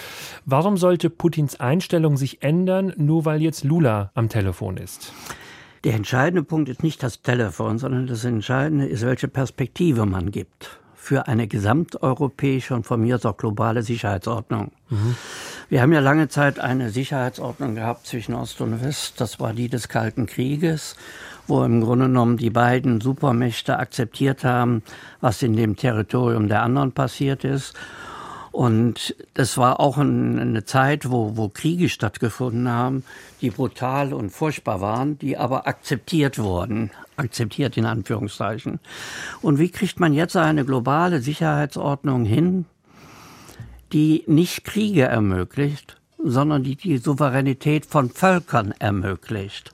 Warum 0.45 0.77
sollte 0.77 1.11
Putins 1.11 1.61
Einstellung 1.61 2.17
sich 2.17 2.43
ändern, 2.43 2.93
nur 2.97 3.25
weil 3.29 3.43
jetzt 3.43 3.63
Lula 3.63 4.11
am 4.15 4.31
Telefon 4.31 4.79
ist? 4.79 5.13
Der 5.85 5.93
entscheidende 5.93 6.43
Punkt 6.43 6.71
ist 6.71 6.83
nicht 6.83 7.03
das 7.03 7.21
Telefon, 7.21 7.79
sondern 7.79 8.07
das 8.07 8.25
Entscheidende 8.25 8.87
ist, 8.87 9.05
welche 9.05 9.29
Perspektive 9.29 10.07
man 10.07 10.31
gibt 10.31 10.81
für 10.95 11.29
eine 11.29 11.47
gesamteuropäische 11.47 12.75
und 12.75 12.87
von 12.87 13.03
mir 13.03 13.17
aus 13.17 13.27
auch 13.27 13.37
globale 13.37 13.83
Sicherheitsordnung. 13.83 14.73
Mhm. 14.89 15.15
Wir 15.69 15.83
haben 15.83 15.93
ja 15.93 16.01
lange 16.01 16.29
Zeit 16.29 16.59
eine 16.59 16.89
Sicherheitsordnung 16.89 17.75
gehabt 17.75 18.07
zwischen 18.07 18.35
Ost 18.35 18.63
und 18.63 18.83
West. 18.83 19.21
Das 19.21 19.39
war 19.39 19.53
die 19.53 19.69
des 19.69 19.89
Kalten 19.89 20.25
Krieges, 20.25 20.97
wo 21.47 21.63
im 21.65 21.83
Grunde 21.83 22.07
genommen 22.07 22.39
die 22.39 22.49
beiden 22.49 23.03
Supermächte 23.03 23.79
akzeptiert 23.79 24.43
haben, 24.43 24.83
was 25.21 25.43
in 25.43 25.55
dem 25.55 25.77
Territorium 25.77 26.49
der 26.49 26.63
anderen 26.63 26.93
passiert 26.93 27.45
ist 27.45 27.75
und 28.59 29.15
das 29.35 29.57
war 29.57 29.79
auch 29.79 29.99
eine 29.99 30.65
Zeit, 30.65 31.13
wo, 31.13 31.37
wo 31.37 31.49
Kriege 31.49 31.89
stattgefunden 31.89 32.69
haben, 32.69 33.05
die 33.41 33.51
brutal 33.51 34.13
und 34.13 34.31
furchtbar 34.31 34.81
waren, 34.81 35.17
die 35.17 35.37
aber 35.37 35.69
akzeptiert 35.69 36.41
wurden. 36.41 36.91
Akzeptiert 37.17 37.77
in 37.77 37.87
Anführungszeichen. 37.87 38.81
Und 39.43 39.61
wie 39.61 39.69
kriegt 39.69 40.01
man 40.01 40.13
jetzt 40.13 40.37
eine 40.37 40.65
globale 40.65 41.21
Sicherheitsordnung 41.21 42.25
hin, 42.25 42.65
die 43.93 44.25
nicht 44.27 44.65
Kriege 44.65 45.05
ermöglicht, 45.05 45.97
sondern 46.19 46.65
die 46.65 46.75
die 46.75 46.99
Souveränität 46.99 47.87
von 47.87 48.11
Völkern 48.11 48.75
ermöglicht. 48.81 49.71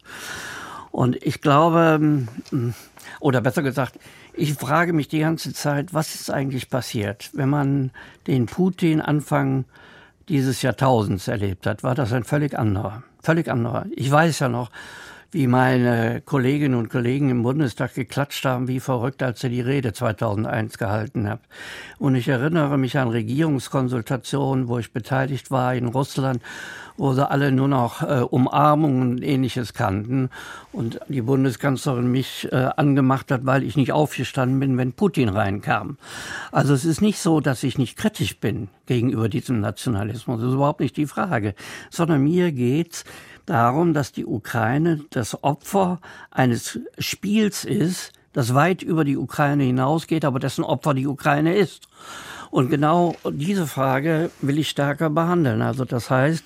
Und 0.91 1.17
ich 1.25 1.41
glaube, 1.41 2.27
mm, 2.51 2.75
oder 3.21 3.41
besser 3.41 3.63
gesagt, 3.63 3.99
ich 4.37 4.55
frage 4.55 4.93
mich 4.93 5.09
die 5.09 5.21
ganze 5.21 5.53
Zeit, 5.53 5.95
was 5.95 6.15
ist 6.15 6.31
eigentlich 6.31 6.69
passiert? 6.69 7.31
Wenn 7.33 7.49
man 7.49 7.91
den 8.27 8.47
Putin 8.47 9.01
Anfang 9.01 9.65
dieses 10.29 10.63
Jahrtausends 10.63 11.29
erlebt 11.29 11.67
hat, 11.67 11.83
war 11.83 11.95
das 11.95 12.13
ein 12.13 12.25
völlig 12.25 12.59
anderer. 12.59 13.03
Völlig 13.23 13.49
anderer. 13.49 13.87
Ich 13.95 14.11
weiß 14.11 14.39
ja 14.41 14.49
noch, 14.49 14.71
wie 15.35 15.49
meine 15.49 16.23
Kolleginnen 16.25 16.77
und 16.77 16.91
Kollegen 16.91 17.29
im 17.29 17.43
Bundestag 17.43 17.95
geklatscht 17.95 18.45
haben, 18.45 18.69
wie 18.69 18.79
verrückt, 18.79 19.21
als 19.21 19.43
er 19.43 19.51
die 19.51 19.61
Rede 19.61 19.93
2001 19.93 20.79
gehalten 20.79 21.29
hat. 21.29 21.41
Und 21.99 22.15
ich 22.15 22.29
erinnere 22.29 22.79
mich 22.79 22.97
an 22.99 23.09
Regierungskonsultationen, 23.09 24.69
wo 24.69 24.79
ich 24.79 24.93
beteiligt 24.93 25.51
war 25.51 25.75
in 25.75 25.87
Russland, 25.87 26.41
wo 26.97 27.15
sie 27.15 27.29
alle 27.29 27.51
nur 27.51 27.67
noch 27.67 28.03
äh, 28.03 28.21
Umarmungen 28.21 29.11
und 29.11 29.25
ähnliches 29.25 29.75
kannten 29.75 30.31
und 30.71 31.01
die 31.09 31.23
Bundeskanzlerin 31.23 32.09
mich 32.09 32.47
äh, 32.53 32.71
angemacht 32.77 33.33
hat, 33.33 33.45
weil 33.45 33.65
ich 33.65 33.77
nicht 33.77 33.91
aufgestanden 33.91 34.61
bin, 34.61 34.79
wenn 34.79 34.93
Putin 34.93 35.29
reinkam. 35.29 35.99
Also 36.53 36.75
es 36.75 36.85
ist 36.85 37.01
nicht 37.01 37.19
so, 37.19 37.41
dass 37.41 37.65
ich 37.65 37.77
nicht 37.77 37.97
kritisch 37.97 38.39
bin 38.39 38.69
gegenüber 38.87 39.29
diesem 39.29 39.59
Nationalismus. 39.59 40.39
Das 40.39 40.49
ist 40.51 40.55
überhaupt 40.55 40.79
nicht 40.79 40.97
die 40.97 41.07
Frage, 41.07 41.57
sondern 41.91 42.23
mir 42.23 42.53
geht's 42.53 43.05
darum, 43.47 43.95
dass 43.95 44.13
die 44.13 44.27
Ukraine 44.27 45.05
das 45.11 45.43
Opfer 45.43 46.01
eines 46.31 46.79
Spiels 46.99 47.65
ist, 47.65 48.13
das 48.33 48.55
weit 48.55 48.83
über 48.83 49.05
die 49.05 49.17
Ukraine 49.17 49.65
hinausgeht, 49.65 50.25
aber 50.25 50.41
dessen 50.41 50.65
Opfer 50.65 50.95
die 50.95 51.07
Ukraine 51.07 51.55
ist. 51.55 51.89
Und 52.51 52.71
genau 52.71 53.15
diese 53.31 53.67
Frage 53.67 54.31
will 54.41 54.59
ich 54.59 54.69
stärker 54.69 55.11
behandeln. 55.11 55.63
Also 55.63 55.85
das 55.85 56.11
heißt, 56.11 56.45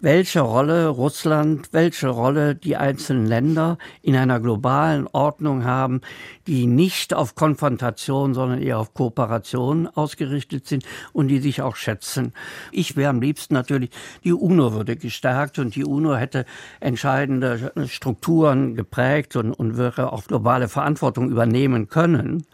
welche 0.00 0.40
Rolle 0.40 0.88
Russland, 0.88 1.68
welche 1.72 2.08
Rolle 2.08 2.54
die 2.54 2.76
einzelnen 2.76 3.26
Länder 3.26 3.78
in 4.02 4.16
einer 4.16 4.40
globalen 4.40 5.06
Ordnung 5.08 5.64
haben, 5.64 6.00
die 6.46 6.66
nicht 6.66 7.14
auf 7.14 7.34
Konfrontation, 7.34 8.34
sondern 8.34 8.62
eher 8.62 8.78
auf 8.78 8.94
Kooperation 8.94 9.88
ausgerichtet 9.88 10.66
sind 10.66 10.84
und 11.12 11.28
die 11.28 11.40
sich 11.40 11.62
auch 11.62 11.76
schätzen. 11.76 12.32
Ich 12.70 12.96
wäre 12.96 13.10
am 13.10 13.20
liebsten 13.20 13.54
natürlich, 13.54 13.90
die 14.24 14.32
UNO 14.32 14.72
würde 14.72 14.96
gestärkt 14.96 15.58
und 15.58 15.74
die 15.74 15.84
UNO 15.84 16.14
hätte 16.14 16.44
entscheidende 16.80 17.72
Strukturen 17.88 18.74
geprägt 18.74 19.36
und, 19.36 19.52
und 19.52 19.76
wäre 19.76 20.12
auch 20.12 20.24
globale 20.24 20.68
Verantwortung 20.68 21.30
übernehmen 21.30 21.88
können. 21.88 22.46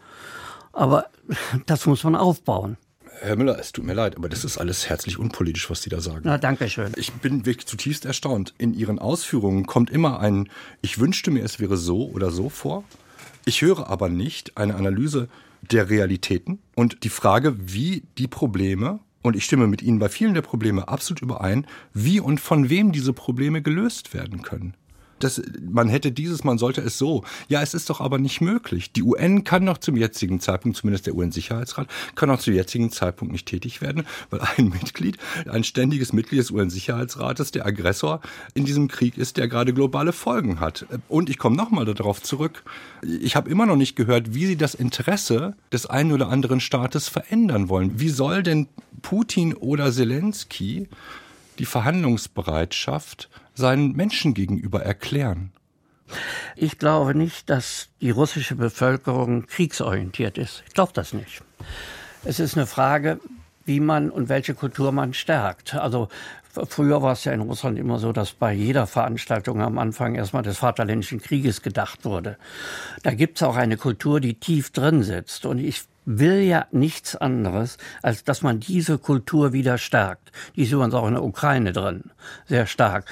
Aber 0.73 1.05
das 1.65 1.85
muss 1.85 2.03
man 2.03 2.15
aufbauen. 2.15 2.77
Herr 3.21 3.35
Müller, 3.35 3.57
es 3.59 3.71
tut 3.71 3.85
mir 3.85 3.93
leid, 3.93 4.17
aber 4.17 4.29
das 4.29 4.43
ist 4.43 4.57
alles 4.57 4.89
herzlich 4.89 5.17
unpolitisch, 5.17 5.69
was 5.69 5.81
Sie 5.81 5.89
da 5.89 6.01
sagen. 6.01 6.21
Na, 6.23 6.37
danke 6.37 6.69
schön. 6.69 6.91
Ich 6.95 7.11
bin 7.13 7.45
wirklich 7.45 7.65
zutiefst 7.65 8.05
erstaunt. 8.05 8.53
In 8.57 8.73
Ihren 8.73 8.99
Ausführungen 8.99 9.65
kommt 9.65 9.89
immer 9.89 10.19
ein, 10.19 10.49
ich 10.81 10.99
wünschte 10.99 11.31
mir, 11.31 11.43
es 11.43 11.59
wäre 11.59 11.77
so 11.77 12.09
oder 12.09 12.31
so 12.31 12.49
vor. 12.49 12.83
Ich 13.45 13.61
höre 13.61 13.89
aber 13.89 14.09
nicht 14.09 14.57
eine 14.57 14.75
Analyse 14.75 15.29
der 15.61 15.89
Realitäten 15.89 16.59
und 16.75 17.03
die 17.03 17.09
Frage, 17.09 17.55
wie 17.59 18.03
die 18.17 18.27
Probleme, 18.27 18.99
und 19.21 19.35
ich 19.35 19.45
stimme 19.45 19.67
mit 19.67 19.81
Ihnen 19.81 19.99
bei 19.99 20.09
vielen 20.09 20.33
der 20.33 20.41
Probleme 20.41 20.87
absolut 20.87 21.21
überein, 21.21 21.65
wie 21.93 22.19
und 22.19 22.39
von 22.39 22.69
wem 22.69 22.91
diese 22.91 23.13
Probleme 23.13 23.61
gelöst 23.61 24.13
werden 24.13 24.41
können 24.41 24.75
das, 25.19 25.41
man 25.61 25.87
hätte 25.87 26.11
dieses, 26.11 26.43
man 26.43 26.57
sollte 26.57 26.81
es 26.81 26.97
so. 26.97 27.23
Ja, 27.47 27.61
es 27.61 27.73
ist 27.73 27.89
doch 27.89 28.01
aber 28.01 28.17
nicht 28.17 28.41
möglich. 28.41 28.91
Die 28.91 29.03
UN 29.03 29.43
kann 29.43 29.63
noch 29.63 29.77
zum 29.77 29.95
jetzigen 29.95 30.39
Zeitpunkt, 30.39 30.77
zumindest 30.77 31.05
der 31.07 31.15
UN-Sicherheitsrat, 31.15 31.87
kann 32.15 32.29
noch 32.29 32.39
zum 32.39 32.53
jetzigen 32.53 32.91
Zeitpunkt 32.91 33.31
nicht 33.31 33.47
tätig 33.47 33.81
werden, 33.81 34.05
weil 34.29 34.41
ein 34.57 34.69
Mitglied, 34.69 35.17
ein 35.49 35.63
ständiges 35.63 36.13
Mitglied 36.13 36.39
des 36.39 36.51
UN-Sicherheitsrates, 36.51 37.51
der 37.51 37.65
Aggressor 37.65 38.21
in 38.53 38.65
diesem 38.65 38.87
Krieg 38.87 39.17
ist, 39.17 39.37
der 39.37 39.47
gerade 39.47 39.73
globale 39.73 40.11
Folgen 40.11 40.59
hat. 40.59 40.85
Und 41.07 41.29
ich 41.29 41.37
komme 41.37 41.55
nochmal 41.55 41.85
darauf 41.85 42.21
zurück. 42.21 42.63
Ich 43.01 43.35
habe 43.35 43.49
immer 43.49 43.65
noch 43.65 43.77
nicht 43.77 43.95
gehört, 43.95 44.33
wie 44.33 44.45
Sie 44.45 44.57
das 44.57 44.75
Interesse 44.75 45.55
des 45.71 45.85
einen 45.85 46.11
oder 46.11 46.29
anderen 46.29 46.59
Staates 46.59 47.07
verändern 47.07 47.69
wollen. 47.69 47.99
Wie 47.99 48.09
soll 48.09 48.43
denn 48.43 48.67
Putin 49.01 49.53
oder 49.53 49.91
Zelensky 49.91 50.89
die 51.59 51.65
Verhandlungsbereitschaft 51.65 53.29
seinen 53.55 53.93
Menschen 53.93 54.33
gegenüber 54.33 54.83
erklären? 54.83 55.51
Ich 56.55 56.77
glaube 56.77 57.15
nicht, 57.15 57.49
dass 57.49 57.89
die 57.99 58.11
russische 58.11 58.55
Bevölkerung 58.55 59.47
kriegsorientiert 59.47 60.37
ist. 60.37 60.63
Ich 60.67 60.73
glaube 60.73 60.91
das 60.93 61.13
nicht. 61.13 61.41
Es 62.23 62.39
ist 62.39 62.55
eine 62.55 62.67
Frage, 62.67 63.19
wie 63.65 63.79
man 63.79 64.11
und 64.11 64.29
welche 64.29 64.53
Kultur 64.53 64.91
man 64.91 65.13
stärkt. 65.13 65.73
Also 65.73 66.09
früher 66.69 67.01
war 67.01 67.13
es 67.13 67.25
ja 67.25 67.31
in 67.33 67.41
Russland 67.41 67.79
immer 67.79 67.99
so, 67.99 68.11
dass 68.11 68.33
bei 68.33 68.53
jeder 68.53 68.87
Veranstaltung 68.87 69.61
am 69.61 69.77
Anfang 69.77 70.15
erstmal 70.15 70.43
des 70.43 70.57
Vaterländischen 70.59 71.21
Krieges 71.21 71.61
gedacht 71.61 72.05
wurde. 72.05 72.37
Da 73.03 73.11
gibt 73.11 73.37
es 73.37 73.43
auch 73.43 73.55
eine 73.55 73.77
Kultur, 73.77 74.19
die 74.19 74.35
tief 74.35 74.69
drin 74.69 75.03
sitzt. 75.03 75.45
Und 75.45 75.57
ich 75.57 75.83
will 76.05 76.41
ja 76.41 76.67
nichts 76.71 77.15
anderes, 77.15 77.77
als 78.03 78.23
dass 78.23 78.43
man 78.43 78.59
diese 78.59 78.99
Kultur 78.99 79.53
wieder 79.53 79.77
stärkt. 79.77 80.31
Die 80.55 80.63
ist 80.63 80.71
übrigens 80.71 80.93
auch 80.93 81.07
in 81.07 81.15
der 81.15 81.23
Ukraine 81.23 81.73
drin, 81.73 82.11
sehr 82.47 82.67
stark. 82.67 83.05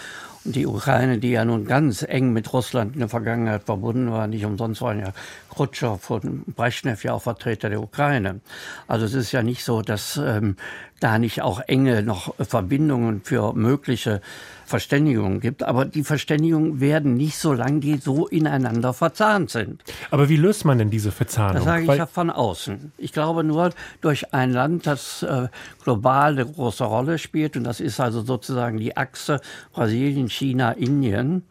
Und 0.45 0.55
die 0.55 0.67
Ukraine, 0.67 1.19
die 1.19 1.31
ja 1.31 1.45
nun 1.45 1.65
ganz 1.65 2.03
eng 2.03 2.33
mit 2.33 2.51
Russland 2.51 2.93
in 2.93 2.99
der 2.99 3.09
Vergangenheit 3.09 3.63
verbunden 3.63 4.11
war, 4.11 4.27
nicht 4.27 4.45
umsonst 4.45 4.81
waren 4.81 4.99
ja 4.99 5.13
Khrushchev 5.49 6.13
und 6.13 6.55
Brezhnev 6.55 7.03
ja 7.03 7.13
auch 7.13 7.21
Vertreter 7.21 7.69
der 7.69 7.81
Ukraine. 7.81 8.41
Also 8.87 9.05
es 9.05 9.13
ist 9.13 9.31
ja 9.31 9.41
nicht 9.41 9.63
so, 9.63 9.81
dass 9.81 10.17
ähm, 10.17 10.57
da 10.99 11.19
nicht 11.19 11.41
auch 11.41 11.61
enge 11.67 12.01
noch 12.01 12.33
Verbindungen 12.39 13.21
für 13.23 13.53
mögliche 13.53 14.21
Verständigungen 14.65 15.41
gibt. 15.41 15.61
Aber 15.61 15.85
die 15.85 16.03
Verständigungen 16.03 16.79
werden 16.79 17.15
nicht 17.15 17.37
so 17.37 17.53
lang, 17.53 17.81
die 17.81 17.97
so 17.97 18.27
ineinander 18.27 18.93
verzahnt 18.93 19.49
sind. 19.49 19.83
Aber 20.09 20.29
wie 20.29 20.37
löst 20.37 20.63
man 20.65 20.77
denn 20.77 20.89
diese 20.89 21.11
Verzahnung? 21.11 21.55
Das 21.55 21.65
sage 21.65 21.83
ich 21.83 21.87
Weil 21.87 21.97
ja 21.97 22.05
von 22.05 22.29
außen. 22.29 22.93
Ich 22.97 23.11
glaube 23.11 23.43
nur 23.43 23.71
durch 23.99 24.33
ein 24.33 24.51
Land, 24.51 24.87
das 24.87 25.23
äh, 25.23 25.49
global 25.83 26.31
eine 26.31 26.45
große 26.45 26.85
Rolle 26.85 27.17
spielt, 27.17 27.57
und 27.57 27.65
das 27.65 27.81
ist 27.81 27.99
also 27.99 28.21
sozusagen 28.21 28.77
die 28.77 28.95
Achse 28.95 29.41
Brasilien, 29.73 30.29
China, 30.33 30.73
Indien, 30.73 31.43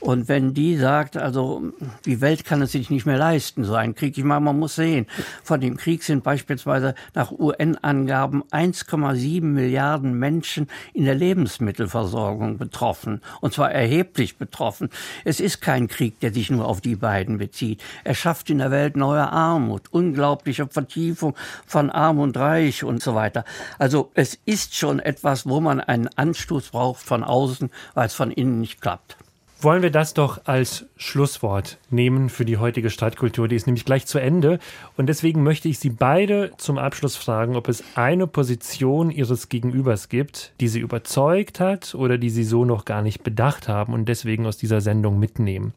und 0.00 0.28
wenn 0.28 0.54
die 0.54 0.76
sagt, 0.76 1.16
also 1.16 1.72
die 2.04 2.20
Welt 2.20 2.44
kann 2.44 2.62
es 2.62 2.72
sich 2.72 2.88
nicht 2.88 3.04
mehr 3.04 3.18
leisten, 3.18 3.64
so 3.64 3.74
ein 3.74 3.94
Krieg, 3.94 4.16
ich 4.16 4.24
meine, 4.24 4.40
man 4.40 4.58
muss 4.58 4.76
sehen, 4.76 5.06
von 5.42 5.60
dem 5.60 5.76
Krieg 5.76 6.04
sind 6.04 6.22
beispielsweise 6.22 6.94
nach 7.14 7.32
UN-Angaben 7.32 8.44
1,7 8.44 9.42
Milliarden 9.42 10.14
Menschen 10.18 10.68
in 10.92 11.04
der 11.04 11.16
Lebensmittelversorgung 11.16 12.58
betroffen, 12.58 13.22
und 13.40 13.52
zwar 13.52 13.72
erheblich 13.72 14.36
betroffen. 14.36 14.90
Es 15.24 15.40
ist 15.40 15.60
kein 15.60 15.88
Krieg, 15.88 16.20
der 16.20 16.32
sich 16.32 16.50
nur 16.50 16.66
auf 16.66 16.80
die 16.80 16.96
beiden 16.96 17.38
bezieht. 17.38 17.82
Er 18.04 18.14
schafft 18.14 18.50
in 18.50 18.58
der 18.58 18.70
Welt 18.70 18.96
neue 18.96 19.28
Armut, 19.28 19.88
unglaubliche 19.90 20.68
Vertiefung 20.68 21.34
von 21.66 21.90
Arm 21.90 22.20
und 22.20 22.36
Reich 22.36 22.84
und 22.84 23.02
so 23.02 23.14
weiter. 23.14 23.44
Also 23.78 24.10
es 24.14 24.38
ist 24.44 24.76
schon 24.76 25.00
etwas, 25.00 25.46
wo 25.46 25.60
man 25.60 25.80
einen 25.80 26.08
Anstoß 26.08 26.70
braucht 26.70 27.02
von 27.02 27.24
außen, 27.24 27.70
weil 27.94 28.06
es 28.06 28.14
von 28.14 28.30
innen 28.30 28.60
nicht 28.60 28.80
klappt. 28.80 29.16
Wollen 29.60 29.82
wir 29.82 29.90
das 29.90 30.14
doch 30.14 30.42
als 30.44 30.86
Schlusswort 30.96 31.78
nehmen 31.90 32.28
für 32.28 32.44
die 32.44 32.58
heutige 32.58 32.90
Stadtkultur? 32.90 33.48
Die 33.48 33.56
ist 33.56 33.66
nämlich 33.66 33.84
gleich 33.84 34.06
zu 34.06 34.20
Ende. 34.20 34.60
Und 34.96 35.08
deswegen 35.08 35.42
möchte 35.42 35.68
ich 35.68 35.80
Sie 35.80 35.90
beide 35.90 36.52
zum 36.58 36.78
Abschluss 36.78 37.16
fragen, 37.16 37.56
ob 37.56 37.66
es 37.68 37.82
eine 37.96 38.28
Position 38.28 39.10
Ihres 39.10 39.48
Gegenübers 39.48 40.08
gibt, 40.08 40.52
die 40.60 40.68
Sie 40.68 40.78
überzeugt 40.78 41.58
hat 41.58 41.96
oder 41.96 42.18
die 42.18 42.30
Sie 42.30 42.44
so 42.44 42.64
noch 42.64 42.84
gar 42.84 43.02
nicht 43.02 43.24
bedacht 43.24 43.66
haben 43.66 43.94
und 43.94 44.08
deswegen 44.08 44.46
aus 44.46 44.58
dieser 44.58 44.80
Sendung 44.80 45.18
mitnehmen. 45.18 45.74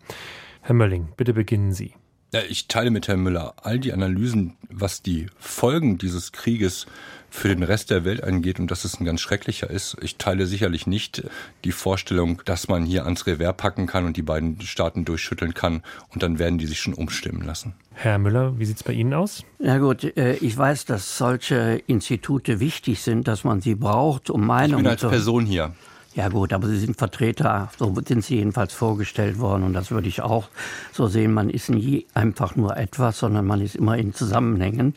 Herr 0.62 0.76
Mölling, 0.76 1.08
bitte 1.18 1.34
beginnen 1.34 1.74
Sie. 1.74 1.96
Ja, 2.34 2.42
ich 2.48 2.68
teile 2.68 2.92
mit 2.92 3.08
Herrn 3.08 3.22
Müller 3.22 3.56
all 3.64 3.80
die 3.80 3.94
Analysen, 3.94 4.58
was 4.70 5.02
die 5.02 5.26
Folgen 5.40 5.98
dieses 5.98 6.32
Krieges 6.32 6.86
für 7.32 7.48
den 7.48 7.64
Rest 7.64 7.90
der 7.90 8.04
Welt 8.04 8.24
angeht 8.24 8.60
und 8.60 8.70
dass 8.70 8.84
es 8.84 9.00
ein 9.00 9.06
ganz 9.06 9.22
schrecklicher 9.22 9.70
ist. 9.70 9.98
Ich 10.02 10.18
teile 10.18 10.46
sicherlich 10.46 10.86
nicht 10.86 11.24
die 11.64 11.72
Vorstellung, 11.72 12.42
dass 12.46 12.68
man 12.68 12.86
hier 12.86 13.06
ans 13.06 13.26
Revers 13.26 13.56
packen 13.58 13.88
kann 13.88 14.06
und 14.06 14.18
die 14.18 14.22
beiden 14.22 14.60
Staaten 14.62 15.06
durchschütteln 15.06 15.54
kann 15.54 15.82
und 16.10 16.22
dann 16.22 16.38
werden 16.38 16.60
die 16.60 16.68
sich 16.68 16.80
schon 16.80 16.94
umstimmen 16.94 17.42
lassen. 17.42 17.74
Herr 17.94 18.20
Müller, 18.20 18.60
wie 18.60 18.66
sieht 18.66 18.78
es 18.78 18.84
bei 18.84 18.94
Ihnen 18.94 19.14
aus? 19.14 19.44
Ja 19.60 19.78
gut, 19.78 20.04
äh, 20.18 20.34
ich 20.36 20.56
weiß, 20.56 20.86
dass 20.86 21.18
solche 21.18 21.82
Institute 21.88 22.60
wichtig 22.60 23.02
sind, 23.02 23.28
dass 23.28 23.44
man 23.44 23.62
sie 23.62 23.76
braucht, 23.76 24.30
um 24.30 24.46
Meinungen 24.46 24.84
zu... 24.86 24.92
Ich 24.92 25.00
bin 25.00 25.10
als 25.10 25.12
Person 25.12 25.46
hier. 25.46 25.74
Ja 26.14 26.28
gut, 26.28 26.52
aber 26.52 26.68
Sie 26.68 26.78
sind 26.78 26.98
Vertreter, 26.98 27.70
so 27.80 27.96
sind 28.06 28.26
Sie 28.26 28.36
jedenfalls 28.36 28.74
vorgestellt 28.74 29.40
worden 29.40 29.64
und 29.64 29.72
das 29.72 29.92
würde 29.92 30.10
ich 30.10 30.22
auch 30.22 30.50
so 30.92 31.08
sehen. 31.08 31.34
Man 31.34 31.50
ist 31.50 31.70
nie 31.70 32.06
einfach 32.14 32.58
nur 32.58 32.76
etwas, 32.76 33.20
sondern 33.20 33.46
man 33.46 33.62
ist 33.62 33.78
immer 33.78 33.98
in 33.98 34.14
Zusammenhängen. 34.14 34.96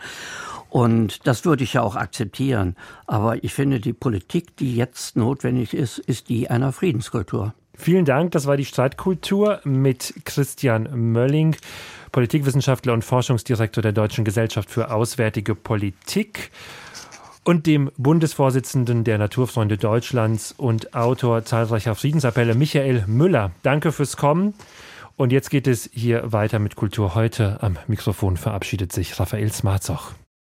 Und 0.75 1.25
das 1.29 1.45
würde 1.45 1.63
ich 1.63 1.75
ja 1.75 1.83
auch 1.83 1.95
akzeptieren. 1.95 2.75
Aber 3.07 3.45
ich 3.45 3.55
finde, 3.55 3.79
die 3.79 3.93
Politik, 3.93 4.57
die 4.57 4.75
jetzt 4.75 5.15
notwendig 5.15 5.73
ist, 5.73 5.99
ist 5.99 6.29
die 6.29 6.51
einer 6.51 6.73
Friedenskultur. 6.73 7.55
Vielen 7.77 8.05
Dank. 8.05 8.33
Das 8.33 8.47
war 8.47 8.57
die 8.57 8.65
Streitkultur 8.65 9.61
mit 9.63 10.15
Christian 10.25 11.13
Mölling, 11.13 11.55
Politikwissenschaftler 12.11 12.93
und 12.93 13.05
Forschungsdirektor 13.05 13.83
der 13.83 13.93
Deutschen 13.93 14.25
Gesellschaft 14.25 14.69
für 14.69 14.91
Auswärtige 14.91 15.55
Politik. 15.55 16.51
und 17.45 17.67
dem 17.67 17.93
Bundesvorsitzenden 17.97 19.05
der 19.05 19.19
Naturfreunde 19.19 19.77
Deutschlands 19.77 20.53
und 20.57 20.93
Autor 20.93 21.45
zahlreicher 21.45 21.95
Friedensappelle 21.95 22.57
Michael 22.57 23.05
Müller. 23.07 23.53
Danke 23.63 23.93
fürs 23.93 24.17
Kommen. 24.17 24.55
Und 25.17 25.31
jetzt 25.31 25.51
geht 25.51 25.69
es 25.69 25.89
hier 25.93 26.33
weiter 26.33 26.59
mit 26.59 26.75
Kultur 26.75 27.15
heute. 27.15 27.63
Am 27.63 27.79
Mikrofon 27.87 28.37
verabschiedet 28.37 28.93
sich 28.93 29.21
Raphael 29.21 29.53
Smarzoch. 29.53 30.15